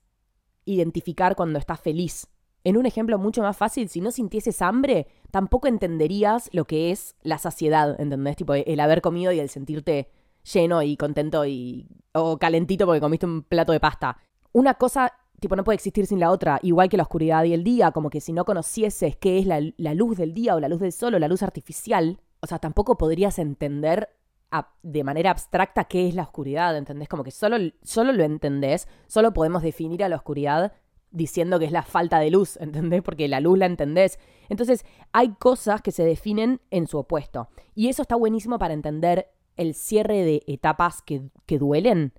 identificar 0.64 1.36
cuando 1.36 1.58
estás 1.58 1.80
feliz. 1.80 2.26
En 2.64 2.76
un 2.76 2.86
ejemplo 2.86 3.18
mucho 3.18 3.42
más 3.42 3.56
fácil, 3.56 3.88
si 3.88 4.00
no 4.00 4.10
sintieses 4.10 4.62
hambre, 4.62 5.06
tampoco 5.30 5.68
entenderías 5.68 6.48
lo 6.52 6.64
que 6.64 6.90
es 6.90 7.16
la 7.22 7.38
saciedad, 7.38 8.00
¿entendés? 8.00 8.36
Tipo, 8.36 8.54
el 8.54 8.80
haber 8.80 9.02
comido 9.02 9.32
y 9.32 9.40
el 9.40 9.48
sentirte 9.48 10.10
lleno 10.42 10.82
y 10.82 10.96
contento 10.96 11.46
y. 11.46 11.88
o 12.12 12.38
calentito 12.38 12.86
porque 12.86 13.00
comiste 13.00 13.26
un 13.26 13.42
plato 13.42 13.72
de 13.72 13.80
pasta. 13.80 14.18
Una 14.52 14.74
cosa, 14.74 15.12
tipo, 15.40 15.56
no 15.56 15.64
puede 15.64 15.76
existir 15.76 16.06
sin 16.06 16.20
la 16.20 16.30
otra, 16.30 16.58
igual 16.62 16.88
que 16.88 16.96
la 16.96 17.04
oscuridad 17.04 17.44
y 17.44 17.54
el 17.54 17.64
día, 17.64 17.92
como 17.92 18.10
que 18.10 18.20
si 18.20 18.32
no 18.32 18.44
conocieses 18.44 19.16
qué 19.16 19.38
es 19.38 19.46
la, 19.46 19.60
luz 19.94 20.16
del 20.16 20.34
día 20.34 20.54
o 20.54 20.60
la 20.60 20.68
luz 20.68 20.80
del 20.80 20.92
sol 20.92 21.14
o 21.14 21.18
la 21.18 21.28
luz 21.28 21.42
artificial, 21.42 22.20
o 22.40 22.46
sea, 22.46 22.58
tampoco 22.58 22.98
podrías 22.98 23.38
entender 23.38 24.10
de 24.82 25.02
manera 25.02 25.30
abstracta 25.30 25.84
qué 25.84 26.08
es 26.08 26.14
la 26.14 26.24
oscuridad, 26.24 26.76
¿entendés? 26.76 27.08
Como 27.08 27.24
que 27.24 27.30
solo, 27.30 27.56
solo 27.82 28.12
lo 28.12 28.22
entendés, 28.22 28.86
solo 29.06 29.32
podemos 29.32 29.62
definir 29.62 30.04
a 30.04 30.10
la 30.10 30.16
oscuridad 30.16 30.72
diciendo 31.12 31.58
que 31.58 31.66
es 31.66 31.72
la 31.72 31.82
falta 31.82 32.18
de 32.18 32.30
luz, 32.30 32.56
¿entendés? 32.58 33.02
Porque 33.02 33.28
la 33.28 33.40
luz 33.40 33.58
la 33.58 33.66
entendés. 33.66 34.18
Entonces, 34.48 34.84
hay 35.12 35.34
cosas 35.38 35.80
que 35.80 35.92
se 35.92 36.04
definen 36.04 36.60
en 36.70 36.86
su 36.86 36.98
opuesto. 36.98 37.48
Y 37.74 37.88
eso 37.88 38.02
está 38.02 38.16
buenísimo 38.16 38.58
para 38.58 38.74
entender 38.74 39.28
el 39.62 39.74
cierre 39.74 40.24
de 40.24 40.42
etapas 40.46 41.02
que, 41.02 41.22
que 41.46 41.58
duelen. 41.58 42.12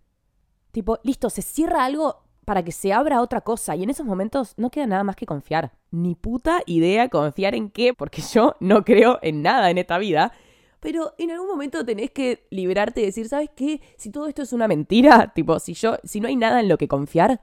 Tipo, 0.72 1.00
listo, 1.04 1.30
se 1.30 1.42
cierra 1.42 1.86
algo 1.86 2.24
para 2.46 2.64
que 2.64 2.72
se 2.72 2.94
abra 2.94 3.22
otra 3.22 3.42
cosa. 3.42 3.76
Y 3.76 3.84
en 3.84 3.90
esos 3.90 4.06
momentos 4.06 4.54
no 4.58 4.70
queda 4.70 4.88
nada 4.88 5.04
más 5.04 5.16
que 5.16 5.26
confiar. 5.26 5.74
Ni 5.92 6.16
puta 6.16 6.62
idea 6.66 7.10
confiar 7.10 7.56
en 7.56 7.70
qué, 7.70 7.94
porque 7.94 8.22
yo 8.34 8.56
no 8.60 8.84
creo 8.84 9.20
en 9.22 9.42
nada 9.42 9.70
en 9.70 9.78
esta 9.78 9.98
vida. 9.98 10.34
Pero 10.80 11.14
en 11.18 11.32
algún 11.32 11.48
momento 11.48 11.86
tenés 11.86 12.12
que 12.12 12.46
liberarte 12.50 13.02
y 13.02 13.06
decir, 13.06 13.30
¿sabes 13.30 13.50
qué? 13.56 13.80
Si 13.98 14.10
todo 14.10 14.28
esto 14.28 14.42
es 14.42 14.52
una 14.52 14.68
mentira, 14.68 15.32
tipo, 15.34 15.60
si 15.60 15.74
yo, 15.74 15.98
si 16.04 16.20
no 16.20 16.28
hay 16.28 16.36
nada 16.36 16.60
en 16.60 16.68
lo 16.68 16.78
que 16.78 16.90
confiar, 16.90 17.42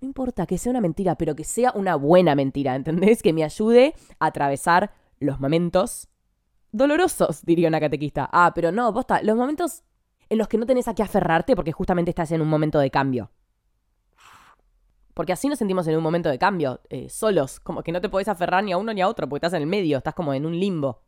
no 0.00 0.06
importa 0.06 0.46
que 0.46 0.58
sea 0.58 0.70
una 0.70 0.80
mentira, 0.80 1.14
pero 1.14 1.34
que 1.34 1.44
sea 1.44 1.72
una 1.74 1.96
buena 1.96 2.34
mentira, 2.34 2.74
¿entendés? 2.74 3.22
Que 3.22 3.32
me 3.32 3.44
ayude 3.44 3.94
a 4.18 4.26
atravesar 4.26 4.92
los 5.20 5.40
momentos 5.40 6.08
dolorosos, 6.72 7.44
diría 7.44 7.68
una 7.68 7.80
catequista. 7.80 8.28
Ah, 8.32 8.52
pero 8.54 8.72
no, 8.72 8.92
posta, 8.92 9.22
los 9.22 9.36
momentos 9.36 9.84
en 10.28 10.38
los 10.38 10.48
que 10.48 10.58
no 10.58 10.66
tenés 10.66 10.88
a 10.88 10.94
qué 10.94 11.02
aferrarte 11.02 11.54
porque 11.54 11.72
justamente 11.72 12.10
estás 12.10 12.32
en 12.32 12.40
un 12.40 12.48
momento 12.48 12.78
de 12.78 12.90
cambio. 12.90 13.30
Porque 15.14 15.34
así 15.34 15.48
nos 15.48 15.58
sentimos 15.58 15.86
en 15.86 15.96
un 15.96 16.02
momento 16.02 16.30
de 16.30 16.38
cambio, 16.38 16.80
eh, 16.88 17.10
solos, 17.10 17.60
como 17.60 17.82
que 17.82 17.92
no 17.92 18.00
te 18.00 18.08
podés 18.08 18.28
aferrar 18.28 18.64
ni 18.64 18.72
a 18.72 18.78
uno 18.78 18.94
ni 18.94 19.02
a 19.02 19.08
otro, 19.08 19.28
porque 19.28 19.44
estás 19.44 19.56
en 19.56 19.62
el 19.62 19.68
medio, 19.68 19.98
estás 19.98 20.14
como 20.14 20.32
en 20.32 20.46
un 20.46 20.58
limbo. 20.58 21.02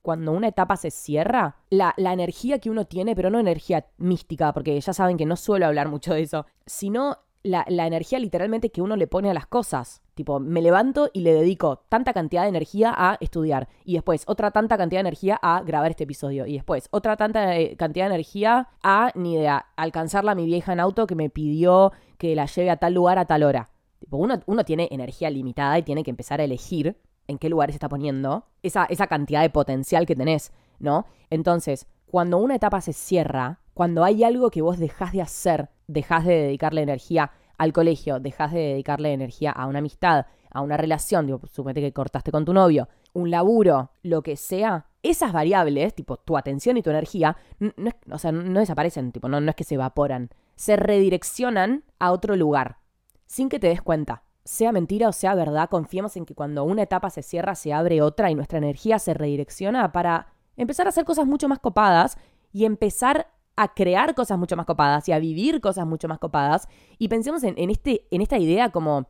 Cuando 0.00 0.32
una 0.32 0.48
etapa 0.48 0.76
se 0.76 0.90
cierra, 0.90 1.56
la, 1.68 1.92
la 1.98 2.14
energía 2.14 2.58
que 2.58 2.70
uno 2.70 2.86
tiene, 2.86 3.14
pero 3.14 3.28
no 3.28 3.38
energía 3.38 3.86
mística, 3.98 4.52
porque 4.54 4.80
ya 4.80 4.92
saben 4.94 5.18
que 5.18 5.26
no 5.26 5.36
suelo 5.36 5.66
hablar 5.66 5.88
mucho 5.88 6.14
de 6.14 6.22
eso, 6.22 6.46
sino 6.64 7.18
la, 7.44 7.86
energía 7.86 8.18
literalmente 8.18 8.70
que 8.70 8.82
uno 8.82 8.96
le 8.96 9.06
pone 9.06 9.30
a 9.30 9.34
las 9.34 9.46
cosas. 9.46 10.02
Tipo, 10.14 10.40
me 10.40 10.62
levanto 10.62 11.10
y 11.12 11.20
le 11.20 11.34
dedico 11.34 11.84
tanta 11.88 12.12
cantidad 12.12 12.42
de 12.42 12.48
energía 12.48 12.92
a 12.96 13.18
estudiar. 13.20 13.68
Y 13.84 13.94
después 13.94 14.24
otra 14.26 14.50
tanta 14.50 14.76
cantidad 14.76 14.98
de 14.98 15.08
energía 15.08 15.38
a 15.42 15.62
grabar 15.62 15.90
este 15.90 16.04
episodio. 16.04 16.46
Y 16.46 16.54
después 16.54 16.88
otra 16.90 17.16
tanta 17.16 17.56
eh, 17.56 17.76
cantidad 17.76 18.06
de 18.06 18.14
energía 18.14 18.70
a, 18.82 19.12
ni 19.14 19.34
idea, 19.34 19.66
alcanzarla 19.76 20.32
a 20.32 20.34
mi 20.34 20.46
vieja 20.46 20.72
en 20.72 20.80
auto 20.80 21.06
que 21.06 21.14
me 21.14 21.30
pidió 21.30 21.92
que 22.18 22.34
la 22.34 22.46
lleve 22.46 22.70
a 22.70 22.78
tal 22.78 22.94
lugar 22.94 23.18
a 23.18 23.26
tal 23.26 23.42
hora. 23.42 23.70
Tipo, 23.98 24.16
uno, 24.16 24.40
uno 24.46 24.64
tiene 24.64 24.88
energía 24.90 25.30
limitada 25.30 25.78
y 25.78 25.82
tiene 25.82 26.02
que 26.02 26.10
empezar 26.10 26.40
a 26.40 26.44
elegir 26.44 26.96
en 27.28 27.38
qué 27.38 27.48
lugar 27.48 27.70
se 27.70 27.76
está 27.76 27.88
poniendo 27.88 28.46
esa, 28.62 28.84
esa 28.86 29.06
cantidad 29.06 29.42
de 29.42 29.50
potencial 29.50 30.06
que 30.06 30.16
tenés, 30.16 30.52
¿no? 30.78 31.06
Entonces, 31.30 31.86
cuando 32.06 32.38
una 32.38 32.56
etapa 32.56 32.80
se 32.80 32.92
cierra, 32.92 33.60
cuando 33.74 34.04
hay 34.04 34.24
algo 34.24 34.50
que 34.50 34.62
vos 34.62 34.78
dejás 34.78 35.12
de 35.12 35.22
hacer, 35.22 35.70
dejás 35.86 36.24
de 36.24 36.34
dedicarle 36.34 36.82
energía 36.82 37.32
al 37.58 37.72
colegio, 37.72 38.20
dejás 38.20 38.52
de 38.52 38.60
dedicarle 38.60 39.12
energía 39.12 39.50
a 39.50 39.66
una 39.66 39.78
amistad, 39.78 40.26
a 40.50 40.60
una 40.60 40.76
relación, 40.76 41.26
digo, 41.26 41.40
suponete 41.50 41.80
que 41.80 41.92
cortaste 41.92 42.30
con 42.30 42.44
tu 42.44 42.52
novio, 42.52 42.88
un 43.12 43.30
laburo, 43.30 43.90
lo 44.02 44.22
que 44.22 44.36
sea, 44.36 44.86
esas 45.02 45.32
variables, 45.32 45.94
tipo 45.94 46.16
tu 46.16 46.36
atención 46.36 46.76
y 46.76 46.82
tu 46.82 46.90
energía, 46.90 47.36
no, 47.58 47.90
o 48.10 48.18
sea, 48.18 48.32
no 48.32 48.60
desaparecen, 48.60 49.12
tipo, 49.12 49.28
no, 49.28 49.40
no 49.40 49.50
es 49.50 49.56
que 49.56 49.64
se 49.64 49.74
evaporan, 49.74 50.30
se 50.56 50.76
redireccionan 50.76 51.84
a 51.98 52.12
otro 52.12 52.36
lugar, 52.36 52.78
sin 53.26 53.48
que 53.48 53.58
te 53.58 53.68
des 53.68 53.82
cuenta. 53.82 54.22
Sea 54.44 54.72
mentira 54.72 55.08
o 55.08 55.12
sea 55.12 55.34
verdad, 55.34 55.70
confiemos 55.70 56.16
en 56.16 56.26
que 56.26 56.34
cuando 56.34 56.64
una 56.64 56.82
etapa 56.82 57.08
se 57.08 57.22
cierra, 57.22 57.54
se 57.54 57.72
abre 57.72 58.02
otra 58.02 58.30
y 58.30 58.34
nuestra 58.34 58.58
energía 58.58 58.98
se 58.98 59.14
redirecciona 59.14 59.90
para 59.90 60.34
empezar 60.56 60.86
a 60.86 60.90
hacer 60.90 61.04
cosas 61.04 61.26
mucho 61.26 61.48
más 61.48 61.60
copadas 61.60 62.18
y 62.52 62.66
empezar 62.66 63.28
a 63.56 63.74
crear 63.74 64.14
cosas 64.14 64.38
mucho 64.38 64.56
más 64.56 64.66
copadas 64.66 65.08
y 65.08 65.12
a 65.12 65.18
vivir 65.18 65.60
cosas 65.60 65.86
mucho 65.86 66.08
más 66.08 66.18
copadas. 66.18 66.68
Y 66.98 67.08
pensemos 67.08 67.42
en, 67.44 67.70
este, 67.70 68.06
en 68.10 68.20
esta 68.20 68.38
idea 68.38 68.70
como 68.70 69.08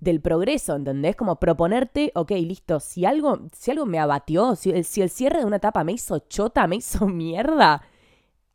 del 0.00 0.20
progreso, 0.20 0.74
¿entendés? 0.74 1.14
Como 1.14 1.36
proponerte, 1.36 2.10
ok, 2.14 2.30
listo, 2.32 2.80
si 2.80 3.04
algo, 3.04 3.48
si 3.52 3.70
algo 3.70 3.86
me 3.86 4.00
abatió, 4.00 4.56
si 4.56 4.70
el, 4.70 4.84
si 4.84 5.00
el 5.00 5.10
cierre 5.10 5.38
de 5.38 5.44
una 5.44 5.56
etapa 5.56 5.84
me 5.84 5.92
hizo 5.92 6.18
chota, 6.18 6.66
me 6.66 6.76
hizo 6.76 7.06
mierda, 7.06 7.82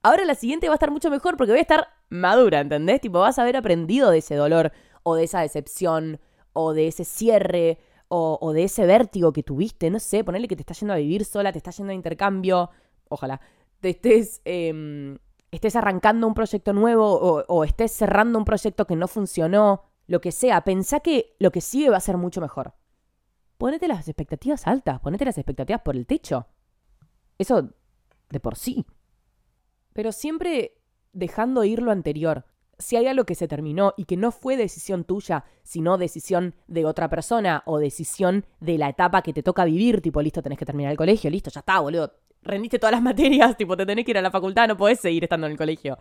ahora 0.03 0.25
la 0.25 0.35
siguiente 0.35 0.67
va 0.67 0.73
a 0.73 0.75
estar 0.75 0.91
mucho 0.91 1.09
mejor 1.09 1.37
porque 1.37 1.51
voy 1.51 1.59
a 1.59 1.61
estar 1.61 1.87
madura, 2.09 2.59
¿entendés? 2.59 3.01
Tipo, 3.01 3.19
vas 3.19 3.39
a 3.39 3.43
haber 3.43 3.57
aprendido 3.57 4.11
de 4.11 4.19
ese 4.19 4.35
dolor 4.35 4.71
o 5.03 5.15
de 5.15 5.23
esa 5.23 5.41
decepción 5.41 6.19
o 6.53 6.73
de 6.73 6.87
ese 6.87 7.05
cierre 7.05 7.79
o, 8.09 8.53
de 8.53 8.63
ese 8.63 8.85
vértigo 8.85 9.33
que 9.33 9.43
tuviste, 9.43 9.89
no 9.89 9.99
sé, 9.99 10.23
ponerle 10.23 10.47
que 10.47 10.55
te 10.55 10.61
estás 10.61 10.79
yendo 10.79 10.93
a 10.93 10.97
vivir 10.97 11.25
sola, 11.25 11.51
te 11.51 11.57
estás 11.57 11.75
yendo 11.77 11.91
a 11.91 11.95
intercambio, 11.95 12.69
ojalá, 13.09 13.41
te 13.81 13.89
estés, 13.89 14.41
em, 14.45 15.17
estés 15.57 15.75
arrancando 15.75 16.27
un 16.27 16.33
proyecto 16.33 16.73
nuevo 16.73 17.43
o, 17.47 17.63
estés 17.63 17.91
cerrando 17.91 18.39
un 18.39 18.45
proyecto 18.45 18.85
que 18.85 18.95
no 18.95 19.07
funcionó, 19.07 19.83
lo 20.07 20.21
que 20.21 20.31
sea, 20.31 20.61
pensá 20.61 21.01
que 21.01 21.35
lo 21.39 21.51
que 21.51 21.61
sigue 21.61 21.89
va 21.89 21.97
a 21.97 22.01
ser 22.01 22.17
mucho 22.17 22.41
mejor. 22.41 22.73
Ponete 23.57 23.87
las 23.87 24.07
expectativas 24.07 24.67
altas, 24.67 24.99
ponete 24.99 25.25
las 25.25 25.37
expectativas 25.37 25.81
por 25.81 25.95
el 25.95 26.05
techo. 26.05 26.47
Eso 27.37 27.69
de 28.29 28.39
por 28.39 28.55
sí. 28.55 28.85
Pero 29.93 30.11
siempre 30.11 30.77
dejando 31.11 31.63
ir 31.63 31.81
lo 31.81 31.91
anterior. 31.91 32.45
Si 32.77 32.95
hay 32.95 33.07
algo 33.07 33.25
que 33.25 33.33
se 33.33 33.47
terminó 33.47 33.95
y 33.97 34.05
que 34.05 34.17
no 34.17 34.31
fue 34.31 34.55
decisión 34.55 35.03
tuya, 35.03 35.45
sino 35.63 35.97
decisión 35.97 36.53
de 36.67 36.85
otra 36.85 37.09
persona 37.09 37.63
o 37.65 37.79
decisión 37.79 38.45
de 38.59 38.77
la 38.77 38.89
etapa 38.89 39.23
que 39.23 39.33
te 39.33 39.41
toca 39.41 39.65
vivir, 39.65 40.01
tipo, 40.01 40.21
listo, 40.21 40.43
tenés 40.43 40.59
que 40.59 40.65
terminar 40.65 40.91
el 40.91 40.97
colegio, 40.97 41.31
listo, 41.31 41.49
ya 41.49 41.61
está, 41.61 41.79
boludo. 41.79 42.13
Rendiste 42.47 42.79
todas 42.79 42.93
las 42.93 43.01
materias, 43.03 43.55
tipo, 43.57 43.77
te 43.77 43.85
tenés 43.85 44.05
que 44.05 44.11
ir 44.11 44.17
a 44.17 44.21
la 44.21 44.31
facultad, 44.31 44.67
no 44.67 44.77
podés 44.77 44.99
seguir 44.99 45.23
estando 45.23 45.47
en 45.47 45.51
el 45.51 45.57
colegio. 45.57 45.97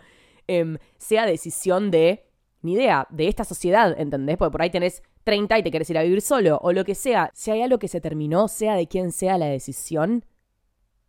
Em, 0.46 0.78
sea 0.96 1.26
decisión 1.26 1.90
de, 1.90 2.26
ni 2.62 2.74
idea, 2.74 3.06
de 3.10 3.28
esta 3.28 3.44
sociedad, 3.44 3.98
¿entendés? 3.98 4.36
Porque 4.36 4.52
por 4.52 4.62
ahí 4.62 4.70
tenés 4.70 5.02
30 5.24 5.58
y 5.58 5.62
te 5.62 5.70
querés 5.70 5.90
ir 5.90 5.98
a 5.98 6.02
vivir 6.02 6.22
solo, 6.22 6.58
o 6.62 6.72
lo 6.72 6.84
que 6.84 6.94
sea. 6.94 7.30
Si 7.34 7.50
hay 7.50 7.62
algo 7.62 7.78
que 7.78 7.88
se 7.88 8.00
terminó, 8.00 8.48
sea 8.48 8.74
de 8.74 8.86
quien 8.86 9.12
sea 9.12 9.38
la 9.38 9.46
decisión, 9.46 10.24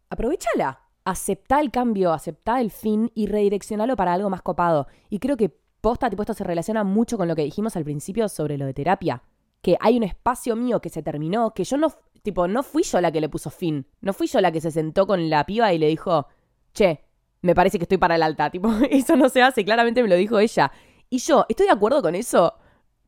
aprovechala 0.10 0.88
aceptá 1.08 1.62
el 1.62 1.72
cambio, 1.72 2.12
aceptá 2.12 2.60
el 2.60 2.70
fin 2.70 3.12
y 3.16 3.28
redireccionalo 3.28 3.96
para 3.96 4.12
algo 4.12 4.30
más 4.30 4.42
copado. 4.42 4.88
Y 5.10 5.20
creo 5.20 5.38
que 5.38 5.58
posta, 5.80 6.10
tipo, 6.10 6.22
esto 6.22 6.34
se 6.34 6.44
relaciona 6.44 6.84
mucho 6.84 7.18
con 7.18 7.30
lo 7.30 7.36
que 7.36 7.44
dijimos 7.44 7.78
al 7.78 7.86
principio 7.86 8.28
sobre 8.28 8.58
lo 8.58 8.66
de 8.66 8.74
terapia. 8.74 9.24
Que 9.62 9.78
hay 9.80 9.96
un 9.96 10.04
espacio 10.04 10.58
mío 10.58 10.82
que 10.82 10.90
se 10.90 11.02
terminó, 11.02 11.54
que 11.54 11.64
yo 11.64 11.78
no, 11.78 11.94
tipo, 12.24 12.48
no 12.48 12.64
fui 12.64 12.84
yo 12.84 13.02
la 13.02 13.12
que 13.12 13.22
le 13.22 13.30
puso 13.30 13.50
fin. 13.50 13.86
No 14.02 14.14
fui 14.14 14.28
yo 14.28 14.42
la 14.42 14.52
que 14.52 14.62
se 14.62 14.72
sentó 14.72 15.08
con 15.08 15.30
la 15.30 15.46
piba 15.46 15.74
y 15.74 15.78
le 15.78 15.88
dijo, 15.88 16.28
che, 16.74 17.04
me 17.42 17.56
parece 17.56 17.78
que 17.78 17.84
estoy 17.84 17.98
para 17.98 18.16
el 18.16 18.24
alta. 18.24 18.50
Tipo, 18.52 18.72
eso 18.90 19.16
no 19.16 19.30
se 19.30 19.42
hace, 19.42 19.64
claramente 19.64 20.02
me 20.02 20.10
lo 20.10 20.16
dijo 20.16 20.40
ella. 20.40 20.72
Y 21.10 21.20
yo, 21.20 21.46
¿estoy 21.50 21.68
de 21.68 21.72
acuerdo 21.72 22.02
con 22.02 22.16
eso? 22.16 22.56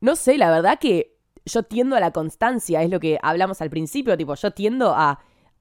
No 0.02 0.16
sé, 0.16 0.38
la 0.38 0.50
verdad 0.50 0.80
que 0.80 1.18
yo 1.46 1.64
tiendo 1.64 1.96
a 1.96 2.00
la 2.00 2.12
constancia, 2.12 2.82
es 2.84 2.90
lo 2.90 3.00
que 3.00 3.20
hablamos 3.22 3.62
al 3.62 3.70
principio, 3.70 4.16
tipo, 4.18 4.36
yo 4.36 4.52
tiendo 4.52 4.94
a 4.96 5.20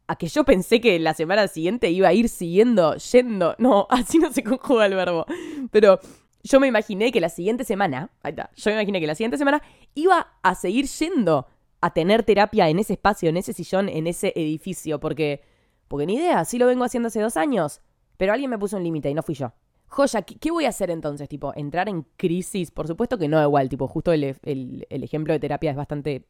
a 0.08 0.16
que 0.16 0.26
yo 0.26 0.44
pensé 0.44 0.80
que 0.80 0.98
la 0.98 1.14
semana 1.14 1.46
siguiente 1.48 1.90
iba 1.90 2.08
a 2.08 2.12
ir 2.14 2.28
siguiendo, 2.28 2.96
yendo. 2.96 3.54
No, 3.58 3.86
así 3.90 4.18
no 4.18 4.32
se 4.32 4.42
conjuga 4.42 4.86
el 4.86 4.94
verbo. 4.94 5.26
Pero 5.70 6.00
yo 6.42 6.58
me 6.58 6.66
imaginé 6.66 7.12
que 7.12 7.20
la 7.20 7.28
siguiente 7.28 7.62
semana, 7.64 8.10
ahí 8.22 8.30
está, 8.30 8.50
yo 8.56 8.70
me 8.70 8.76
imaginé 8.76 9.00
que 9.00 9.06
la 9.06 9.14
siguiente 9.14 9.36
semana 9.36 9.62
iba 9.94 10.34
a 10.42 10.54
seguir 10.54 10.86
yendo 10.86 11.46
a 11.80 11.92
tener 11.92 12.22
terapia 12.22 12.68
en 12.68 12.78
ese 12.78 12.94
espacio, 12.94 13.28
en 13.28 13.36
ese 13.36 13.52
sillón, 13.52 13.88
en 13.88 14.06
ese 14.06 14.32
edificio, 14.36 15.00
porque, 15.00 15.42
porque 15.86 16.06
ni 16.06 16.14
idea, 16.16 16.44
sí 16.44 16.58
lo 16.58 16.66
vengo 16.66 16.84
haciendo 16.84 17.08
hace 17.08 17.20
dos 17.20 17.36
años, 17.36 17.80
pero 18.16 18.32
alguien 18.32 18.50
me 18.50 18.58
puso 18.58 18.76
un 18.76 18.84
límite 18.84 19.10
y 19.10 19.14
no 19.14 19.22
fui 19.22 19.34
yo. 19.34 19.52
Joya, 19.86 20.22
¿qué, 20.22 20.50
voy 20.50 20.66
a 20.66 20.68
hacer 20.70 20.90
entonces? 20.90 21.28
Tipo, 21.28 21.52
entrar 21.56 21.88
en 21.88 22.04
crisis, 22.16 22.70
por 22.70 22.86
supuesto 22.86 23.16
que 23.16 23.28
no 23.28 23.42
igual, 23.42 23.68
tipo, 23.68 23.88
justo 23.88 24.12
el, 24.12 24.36
el 24.42 25.04
ejemplo 25.04 25.32
de 25.32 25.40
terapia 25.40 25.70
es 25.70 25.76
bastante 25.76 26.26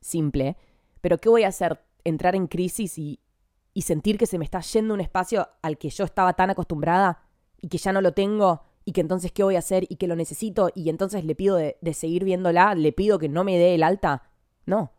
simple, 0.00 0.56
pero 1.00 1.18
¿qué 1.18 1.28
voy 1.28 1.42
a 1.42 1.48
hacer? 1.48 1.78
entrar 2.04 2.34
en 2.34 2.46
crisis 2.46 2.98
y, 2.98 3.20
y 3.74 3.82
sentir 3.82 4.18
que 4.18 4.26
se 4.26 4.38
me 4.38 4.44
está 4.44 4.60
yendo 4.60 4.94
un 4.94 5.00
espacio 5.00 5.48
al 5.62 5.78
que 5.78 5.90
yo 5.90 6.04
estaba 6.04 6.34
tan 6.34 6.50
acostumbrada 6.50 7.22
y 7.60 7.68
que 7.68 7.78
ya 7.78 7.92
no 7.92 8.00
lo 8.00 8.12
tengo 8.12 8.62
y 8.84 8.92
que 8.92 9.00
entonces 9.00 9.32
qué 9.32 9.44
voy 9.44 9.56
a 9.56 9.60
hacer 9.60 9.86
y 9.88 9.96
que 9.96 10.08
lo 10.08 10.16
necesito 10.16 10.70
y 10.74 10.88
entonces 10.88 11.24
le 11.24 11.34
pido 11.34 11.56
de, 11.56 11.76
seguir 11.94 12.24
viéndola, 12.24 12.74
le 12.74 12.92
pido 12.92 13.18
que 13.18 13.28
no 13.28 13.44
me 13.44 13.56
dé 13.56 13.74
el 13.74 13.82
alta. 13.82 14.24
No, 14.66 14.92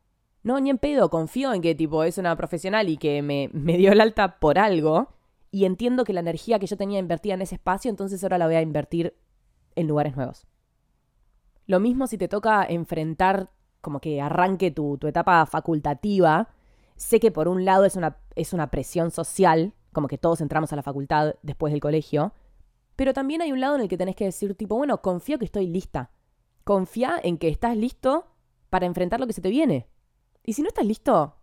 no, 0.43 0.59
ni 0.59 0.69
en 0.69 0.77
pedo, 0.77 1.09
confío 1.09 1.53
en 1.53 1.61
que 1.61 1.75
tipo 1.75 2.03
es 2.03 2.17
una 2.17 2.35
profesional 2.35 2.89
y 2.89 2.97
que 2.97 3.21
me, 3.21 3.49
me 3.53 3.77
dio 3.77 3.91
el 3.91 4.01
alta 4.01 4.39
por 4.39 4.59
algo 4.59 5.09
y 5.51 5.65
entiendo 5.65 6.03
que 6.03 6.13
la 6.13 6.19
energía 6.19 6.59
que 6.59 6.67
yo 6.67 6.77
tenía 6.77 6.99
invertida 6.99 7.35
en 7.35 7.41
ese 7.41 7.55
espacio, 7.55 7.89
entonces 7.89 8.23
ahora 8.23 8.37
la 8.37 8.47
voy 8.47 8.55
a 8.55 8.61
invertir 8.61 9.15
en 9.75 9.87
lugares 9.87 10.15
nuevos. 10.15 10.45
Lo 11.65 11.79
mismo 11.79 12.07
si 12.07 12.17
te 12.17 12.27
toca 12.27 12.65
enfrentar 12.65 13.49
como 13.81 13.99
que 13.99 14.21
arranque 14.21 14.71
tu, 14.71 14.97
tu 14.97 15.07
etapa 15.07 15.45
facultativa 15.45 16.49
Sé 16.95 17.19
que 17.19 17.31
por 17.31 17.47
un 17.47 17.65
lado 17.65 17.85
es 17.85 17.95
una, 17.95 18.17
es 18.35 18.53
una 18.53 18.69
presión 18.69 19.11
social, 19.11 19.73
como 19.91 20.07
que 20.07 20.17
todos 20.17 20.41
entramos 20.41 20.71
a 20.73 20.75
la 20.75 20.83
facultad 20.83 21.35
después 21.41 21.71
del 21.71 21.81
colegio, 21.81 22.33
pero 22.95 23.13
también 23.13 23.41
hay 23.41 23.51
un 23.51 23.59
lado 23.59 23.75
en 23.75 23.81
el 23.81 23.87
que 23.87 23.97
tenés 23.97 24.15
que 24.15 24.25
decir 24.25 24.55
tipo, 24.55 24.77
bueno, 24.77 25.01
confío 25.01 25.39
que 25.39 25.45
estoy 25.45 25.67
lista. 25.67 26.11
Confía 26.63 27.19
en 27.21 27.37
que 27.37 27.49
estás 27.49 27.75
listo 27.75 28.27
para 28.73 28.87
enfrentar 28.87 29.19
lo 29.19 29.27
que 29.27 29.33
se 29.33 29.41
te 29.41 29.51
viene. 29.51 29.87
Y 30.43 30.53
si 30.53 30.63
no 30.63 30.67
estás 30.67 30.83
listo, 30.83 31.35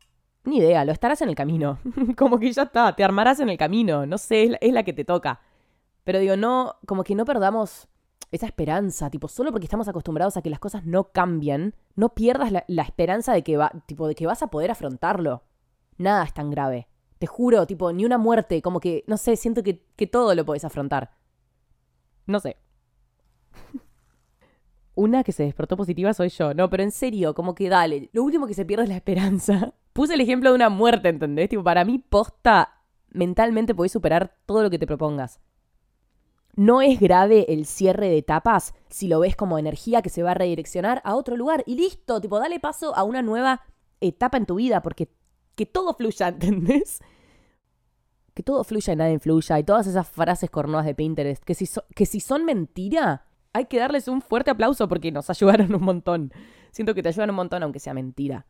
ni 0.43 0.57
idea, 0.57 0.85
lo 0.85 0.91
estarás 0.91 1.23
en 1.23 1.29
el 1.29 1.37
camino. 1.37 1.79
como 2.17 2.41
que 2.41 2.51
ya 2.51 2.65
está, 2.65 2.97
te 2.97 3.05
armarás 3.05 3.39
en 3.39 3.49
el 3.49 3.57
camino, 3.57 4.05
no 4.05 4.19
sé, 4.19 4.59
es 4.61 4.73
la, 4.73 4.83
que 4.83 4.93
te 4.93 5.05
toca. 5.05 5.41
Pero 6.03 6.19
digo, 6.19 6.35
no, 6.35 6.75
como 6.87 7.05
que 7.05 7.15
no 7.15 7.25
perdamos 7.25 7.87
esa 8.33 8.47
esperanza, 8.47 9.11
tipo, 9.11 9.29
solo 9.29 9.53
porque 9.53 9.67
estamos 9.67 9.87
acostumbrados 9.87 10.37
a 10.37 10.43
que 10.43 10.51
las 10.51 10.59
cosas 10.59 10.85
no 10.87 11.13
cambien, 11.13 11.77
no 11.95 12.15
pierdas 12.17 12.51
la, 12.51 12.83
esperanza 12.83 13.33
de 13.33 13.45
que, 13.45 13.57
va, 13.57 13.71
tipo, 13.87 14.09
de 14.09 14.17
que 14.17 14.27
vas 14.27 14.43
a 14.43 14.49
poder 14.49 14.73
afrontarlo. 14.73 15.45
Nada 15.99 16.25
es 16.25 16.35
tan 16.35 16.51
grave. 16.51 16.89
Te 17.21 17.29
juro, 17.29 17.65
tipo, 17.65 17.93
ni 17.93 18.05
una 18.05 18.19
muerte, 18.19 18.61
como 18.61 18.81
que, 18.81 19.05
no 19.07 19.17
sé, 19.17 19.37
siento 19.37 19.63
que, 19.63 19.85
que 19.95 20.09
todo 20.09 20.35
lo 20.35 20.45
podés 20.45 20.65
afrontar. 20.65 21.13
No 22.27 22.41
sé. 22.41 22.57
Una 25.01 25.25
que 25.25 25.33
se 25.33 25.45
despertó 25.45 25.79
positiva 25.79 26.13
soy 26.13 26.29
yo. 26.29 26.53
No, 26.53 26.69
pero 26.69 26.83
en 26.83 26.91
serio, 26.91 27.33
como 27.33 27.55
que 27.55 27.71
dale. 27.71 28.11
Lo 28.13 28.23
último 28.23 28.47
que 28.47 28.53
se 28.53 28.67
pierde 28.67 28.83
es 28.83 28.91
la 28.91 28.97
esperanza. 28.97 29.73
Puse 29.95 30.13
el 30.13 30.21
ejemplo 30.21 30.51
de 30.51 30.57
una 30.57 30.69
muerte, 30.69 31.09
¿entendés? 31.09 31.49
Tipo, 31.49 31.65
para 31.65 31.87
mí, 31.87 31.99
posta, 31.99 32.83
mentalmente 33.09 33.75
podés 33.75 33.93
superar 33.93 34.37
todo 34.45 34.63
lo 34.63 34.69
que 34.69 34.79
te 34.79 34.87
propongas. 34.87 35.41
No 36.55 36.83
es 36.83 37.01
grave 37.01 37.47
el 37.49 37.65
cierre 37.65 38.11
de 38.11 38.19
etapas 38.19 38.75
si 38.91 39.09
lo 39.09 39.21
ves 39.21 39.37
como 39.37 39.59
energía 39.59 40.03
que 40.03 40.11
se 40.11 40.23
va 40.23 40.33
a 40.33 40.35
redireccionar 40.35 41.01
a 41.03 41.15
otro 41.15 41.35
lugar 41.35 41.65
y 41.67 41.77
listo, 41.77 42.21
tipo, 42.21 42.39
dale 42.39 42.61
paso 42.61 42.95
a 42.95 43.03
una 43.03 43.23
nueva 43.23 43.63
etapa 44.03 44.37
en 44.37 44.45
tu 44.45 44.57
vida 44.57 44.83
porque 44.83 45.09
que 45.55 45.65
todo 45.65 45.95
fluya, 45.95 46.29
¿entendés? 46.29 47.01
Que 48.35 48.43
todo 48.43 48.65
fluya 48.65 48.93
y 48.93 48.97
nada 48.97 49.11
influya 49.11 49.59
y 49.59 49.65
todas 49.65 49.87
esas 49.87 50.07
frases 50.07 50.51
cornudas 50.51 50.85
de 50.85 50.95
Pinterest 50.95 51.43
que 51.43 51.55
si, 51.55 51.67
que 51.95 52.05
si 52.05 52.21
son 52.21 52.45
mentira, 52.45 53.30
hay 53.53 53.67
que 53.67 53.79
darles 53.79 54.09
un 54.09 54.23
fuerte 54.23 54.51
aplauso 54.51 54.89
porque 54.89 55.11
nos 55.13 55.31
ayudaron 55.31 55.75
un 55.75 55.83
montón. 55.83 56.33
Siento 56.71 56.95
que 56.95 57.03
te 57.03 57.09
ayudan 57.09 57.31
un 57.31 57.37
montón 57.37 57.63
aunque 57.63 57.81
sea 57.81 57.95
mentira. 57.95 58.47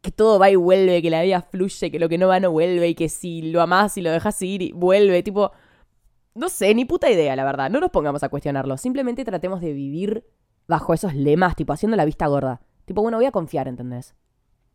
Que 0.00 0.10
todo 0.10 0.38
va 0.38 0.50
y 0.50 0.56
vuelve, 0.56 1.00
que 1.00 1.10
la 1.10 1.22
vida 1.22 1.40
fluye, 1.40 1.90
que 1.90 1.98
lo 1.98 2.08
que 2.08 2.18
no 2.18 2.28
va 2.28 2.40
no 2.40 2.50
vuelve 2.50 2.88
y 2.88 2.94
que 2.94 3.08
si 3.08 3.42
lo 3.50 3.62
amás 3.62 3.96
y 3.96 4.02
lo 4.02 4.10
dejas 4.10 4.40
ir, 4.42 4.74
vuelve. 4.74 5.22
Tipo, 5.22 5.52
no 6.34 6.48
sé, 6.48 6.74
ni 6.74 6.84
puta 6.84 7.10
idea, 7.10 7.34
la 7.36 7.44
verdad. 7.44 7.70
No 7.70 7.80
nos 7.80 7.90
pongamos 7.90 8.22
a 8.22 8.28
cuestionarlo. 8.28 8.76
Simplemente 8.76 9.24
tratemos 9.24 9.60
de 9.60 9.72
vivir 9.72 10.26
bajo 10.66 10.92
esos 10.92 11.14
lemas, 11.14 11.56
tipo 11.56 11.72
haciendo 11.72 11.96
la 11.96 12.04
vista 12.04 12.26
gorda. 12.26 12.60
Tipo, 12.84 13.00
bueno, 13.00 13.16
voy 13.16 13.26
a 13.26 13.32
confiar, 13.32 13.66
¿entendés? 13.66 14.14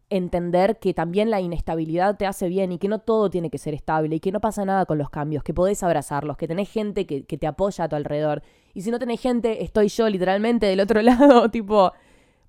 Entender 0.09 0.79
que 0.79 0.93
también 0.93 1.29
la 1.29 1.39
inestabilidad 1.39 2.17
te 2.17 2.25
hace 2.25 2.47
bien 2.49 2.71
y 2.71 2.79
que 2.79 2.87
no 2.87 2.99
todo 2.99 3.29
tiene 3.29 3.49
que 3.49 3.57
ser 3.57 3.73
estable 3.73 4.15
y 4.15 4.19
que 4.19 4.31
no 4.31 4.39
pasa 4.39 4.65
nada 4.65 4.85
con 4.85 4.97
los 4.97 5.09
cambios, 5.09 5.43
que 5.43 5.53
podés 5.53 5.83
abrazarlos, 5.83 6.37
que 6.37 6.47
tenés 6.47 6.69
gente 6.69 7.05
que, 7.05 7.25
que 7.25 7.37
te 7.37 7.47
apoya 7.47 7.83
a 7.85 7.89
tu 7.89 7.95
alrededor. 7.95 8.41
Y 8.73 8.81
si 8.81 8.91
no 8.91 8.99
tenés 8.99 9.21
gente, 9.21 9.63
estoy 9.63 9.89
yo 9.89 10.09
literalmente 10.09 10.65
del 10.65 10.79
otro 10.79 11.01
lado, 11.03 11.49
tipo, 11.51 11.91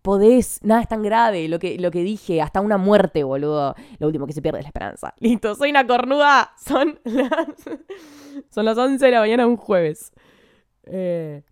podés, 0.02 0.60
nada 0.62 0.82
es 0.82 0.88
tan 0.88 1.02
grave, 1.02 1.48
lo 1.48 1.58
que, 1.58 1.78
lo 1.78 1.90
que 1.90 2.02
dije, 2.02 2.40
hasta 2.40 2.60
una 2.60 2.78
muerte, 2.78 3.24
boludo. 3.24 3.74
Lo 3.98 4.06
último 4.06 4.26
que 4.26 4.32
se 4.32 4.42
pierde 4.42 4.60
es 4.60 4.64
la 4.64 4.68
esperanza. 4.68 5.14
Listo, 5.20 5.54
soy 5.54 5.70
una 5.70 5.86
cornuda. 5.86 6.52
Son 6.58 6.98
las, 7.04 7.30
son 8.50 8.64
las 8.64 8.78
11 8.78 9.04
de 9.04 9.12
la 9.12 9.20
mañana 9.20 9.46
un 9.46 9.56
jueves. 9.56 10.12
Eh, 10.84 11.42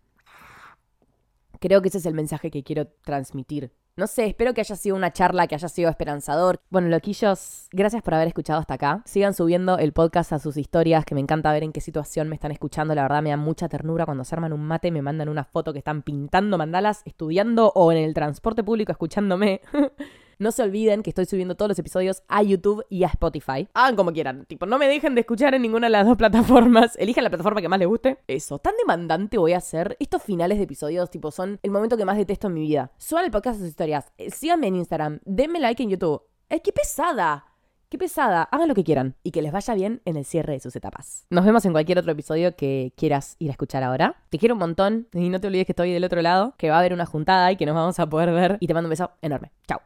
creo 1.61 1.83
que 1.83 1.88
ese 1.88 1.99
es 1.99 2.07
el 2.07 2.14
mensaje 2.14 2.51
que 2.51 2.62
quiero 2.62 2.87
transmitir. 3.05 3.73
No 3.99 4.07
sé, 4.07 4.27
espero 4.27 4.55
que 4.55 4.61
haya 4.61 4.77
sido 4.77 4.95
una 4.95 5.13
charla 5.13 5.49
que 5.49 5.57
haya 5.57 5.69
sido 5.69 5.91
esperanzador. 5.91 6.61
Bueno, 6.71 6.87
loquillos, 6.87 7.67
gracias 7.73 8.01
por 8.01 8.15
haber 8.15 8.29
escuchado 8.29 8.61
hasta 8.61 8.75
acá. 8.75 9.03
Sigan 9.05 9.35
subiendo 9.35 9.77
el 9.77 9.93
podcast 9.93 10.33
a 10.33 10.39
sus 10.39 10.57
historias, 10.57 11.05
que 11.05 11.17
me 11.17 11.21
encanta 11.21 11.51
ver 11.51 11.65
en 11.65 11.73
qué 11.73 11.81
situación 11.81 12.29
me 12.29 12.37
están 12.37 12.53
escuchando. 12.53 12.95
La 12.95 13.03
verdad 13.03 13.25
me 13.25 13.31
da 13.31 13.37
mucha 13.37 13.69
ternura 13.69 14.05
cuando 14.05 14.23
se 14.23 14.37
arman 14.37 14.53
un 14.53 14.63
mate, 14.65 14.93
me 14.93 15.03
mandan 15.03 15.29
una 15.29 15.43
foto 15.43 15.73
que 15.73 15.81
están 15.81 16.03
pintando 16.03 16.57
mandalas, 16.57 17.03
estudiando 17.07 17.73
o 17.75 17.91
en 17.91 17.99
el 17.99 18.15
transporte 18.15 18.63
público 18.63 18.93
escuchándome. 18.93 19.63
No 20.40 20.53
se 20.53 20.62
olviden 20.62 21.03
que 21.03 21.11
estoy 21.11 21.27
subiendo 21.27 21.57
todos 21.57 21.68
los 21.68 21.79
episodios 21.81 22.22
a 22.29 22.44
YouTube 22.44 22.85
y 22.88 23.03
a 23.03 23.09
Spotify. 23.09 23.68
Hagan 23.74 23.96
como 23.96 24.12
quieran. 24.12 24.46
Tipo, 24.46 24.66
no 24.66 24.79
me 24.79 24.87
dejen 24.87 25.16
de 25.16 25.22
escuchar 25.22 25.53
en 25.55 25.62
ninguna 25.62 25.88
de 25.88 25.90
las 25.90 26.07
dos 26.07 26.16
plataformas. 26.18 26.94
Elijan 26.96 27.24
la 27.24 27.31
plataforma 27.31 27.61
que 27.61 27.68
más 27.68 27.81
les 27.81 27.88
guste. 27.88 28.18
Eso. 28.29 28.61
Tan 28.61 28.74
demandante 28.79 29.37
voy 29.37 29.55
a 29.55 29.59
hacer. 29.59 29.96
Estos 29.98 30.22
finales 30.22 30.59
de 30.59 30.64
episodios, 30.64 31.11
tipo, 31.11 31.33
son 31.33 31.59
el 31.64 31.72
momento 31.72 31.96
que 31.96 32.05
más 32.05 32.16
detesto 32.16 32.46
en 32.46 32.55
mi 32.55 32.61
vida. 32.61 32.92
Suban 32.98 33.24
el 33.24 33.33
podcast 33.33 33.57
a 33.57 33.59
sus 33.59 33.68
historias. 33.68 34.12
Eh, 34.16 34.31
síganme 34.31 34.68
en 34.68 34.77
Instagram. 34.77 35.18
Denme 35.24 35.59
like 35.59 35.83
en 35.83 35.90
YouTube. 35.90 36.22
¡Ay, 36.48 36.61
qué 36.61 36.72
pesada! 36.72 37.44
Qué 37.88 37.98
pesada. 37.98 38.42
Hagan 38.42 38.68
lo 38.68 38.74
que 38.74 38.85
quieran 38.85 39.16
y 39.24 39.31
que 39.33 39.42
les 39.42 39.51
vaya 39.51 39.74
bien 39.74 40.03
en 40.05 40.16
el 40.16 40.24
cierre 40.24 40.53
de 40.53 40.61
sus 40.61 40.77
etapas. 40.77 41.27
Nos 41.31 41.44
vemos 41.46 41.64
en 41.64 41.72
cualquier 41.72 41.98
otro 41.98 42.12
episodio 42.12 42.55
que 42.55 42.92
quieras 42.96 43.35
ir 43.38 43.48
a 43.48 43.53
escuchar 43.53 43.83
ahora. 43.83 44.22
Te 44.29 44.38
quiero 44.38 44.55
un 44.55 44.59
montón 44.61 45.09
y 45.14 45.31
no 45.31 45.40
te 45.40 45.48
olvides 45.48 45.64
que 45.66 45.72
estoy 45.72 45.92
del 45.92 46.05
otro 46.05 46.20
lado, 46.20 46.55
que 46.59 46.68
va 46.68 46.77
a 46.77 46.79
haber 46.81 46.92
una 46.92 47.07
juntada 47.07 47.51
y 47.51 47.57
que 47.57 47.64
nos 47.64 47.74
vamos 47.74 47.98
a 47.98 48.07
poder 48.07 48.31
ver. 48.31 48.59
Y 48.61 48.66
te 48.66 48.74
mando 48.74 48.87
un 48.87 48.90
beso 48.90 49.11
enorme. 49.22 49.51
Chao. 49.66 49.81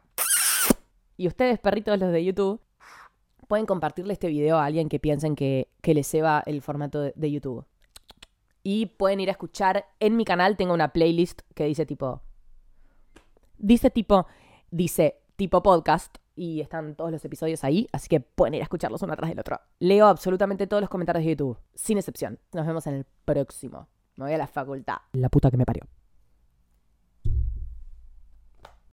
Y 1.17 1.27
ustedes, 1.27 1.59
perritos 1.59 1.99
los 1.99 2.11
de 2.11 2.23
YouTube, 2.23 2.61
pueden 3.47 3.65
compartirle 3.65 4.13
este 4.13 4.27
video 4.27 4.57
a 4.57 4.65
alguien 4.65 4.89
que 4.89 4.99
piensen 4.99 5.35
que, 5.35 5.69
que 5.81 5.93
les 5.93 6.07
ceba 6.07 6.43
el 6.45 6.61
formato 6.61 7.01
de, 7.01 7.31
YouTube. 7.31 7.65
Y 8.63 8.87
pueden 8.87 9.19
ir 9.19 9.29
a 9.29 9.33
escuchar 9.33 9.85
en 9.99 10.15
mi 10.17 10.25
canal, 10.25 10.57
tengo 10.57 10.73
una 10.73 10.93
playlist 10.93 11.41
que 11.53 11.65
dice 11.65 11.85
tipo... 11.85 12.21
Dice 13.57 13.89
tipo... 13.89 14.27
Dice 14.71 15.19
tipo 15.35 15.61
podcast 15.61 16.17
y 16.35 16.61
están 16.61 16.95
todos 16.95 17.11
los 17.11 17.23
episodios 17.25 17.63
ahí, 17.63 17.87
así 17.91 18.07
que 18.07 18.19
pueden 18.19 18.55
ir 18.55 18.61
a 18.61 18.63
escucharlos 18.63 19.01
uno 19.03 19.13
atrás 19.13 19.29
del 19.29 19.39
otro. 19.39 19.59
Leo 19.79 20.07
absolutamente 20.07 20.67
todos 20.67 20.81
los 20.81 20.89
comentarios 20.89 21.23
de 21.23 21.31
YouTube, 21.31 21.59
sin 21.75 21.97
excepción. 21.97 22.39
Nos 22.53 22.65
vemos 22.65 22.87
en 22.87 22.95
el 22.95 23.05
próximo. 23.25 23.87
Me 24.15 24.25
voy 24.25 24.33
a 24.33 24.37
la 24.37 24.47
facultad. 24.47 24.97
La 25.11 25.29
puta 25.29 25.51
que 25.51 25.57
me 25.57 25.65
parió. 25.65 25.83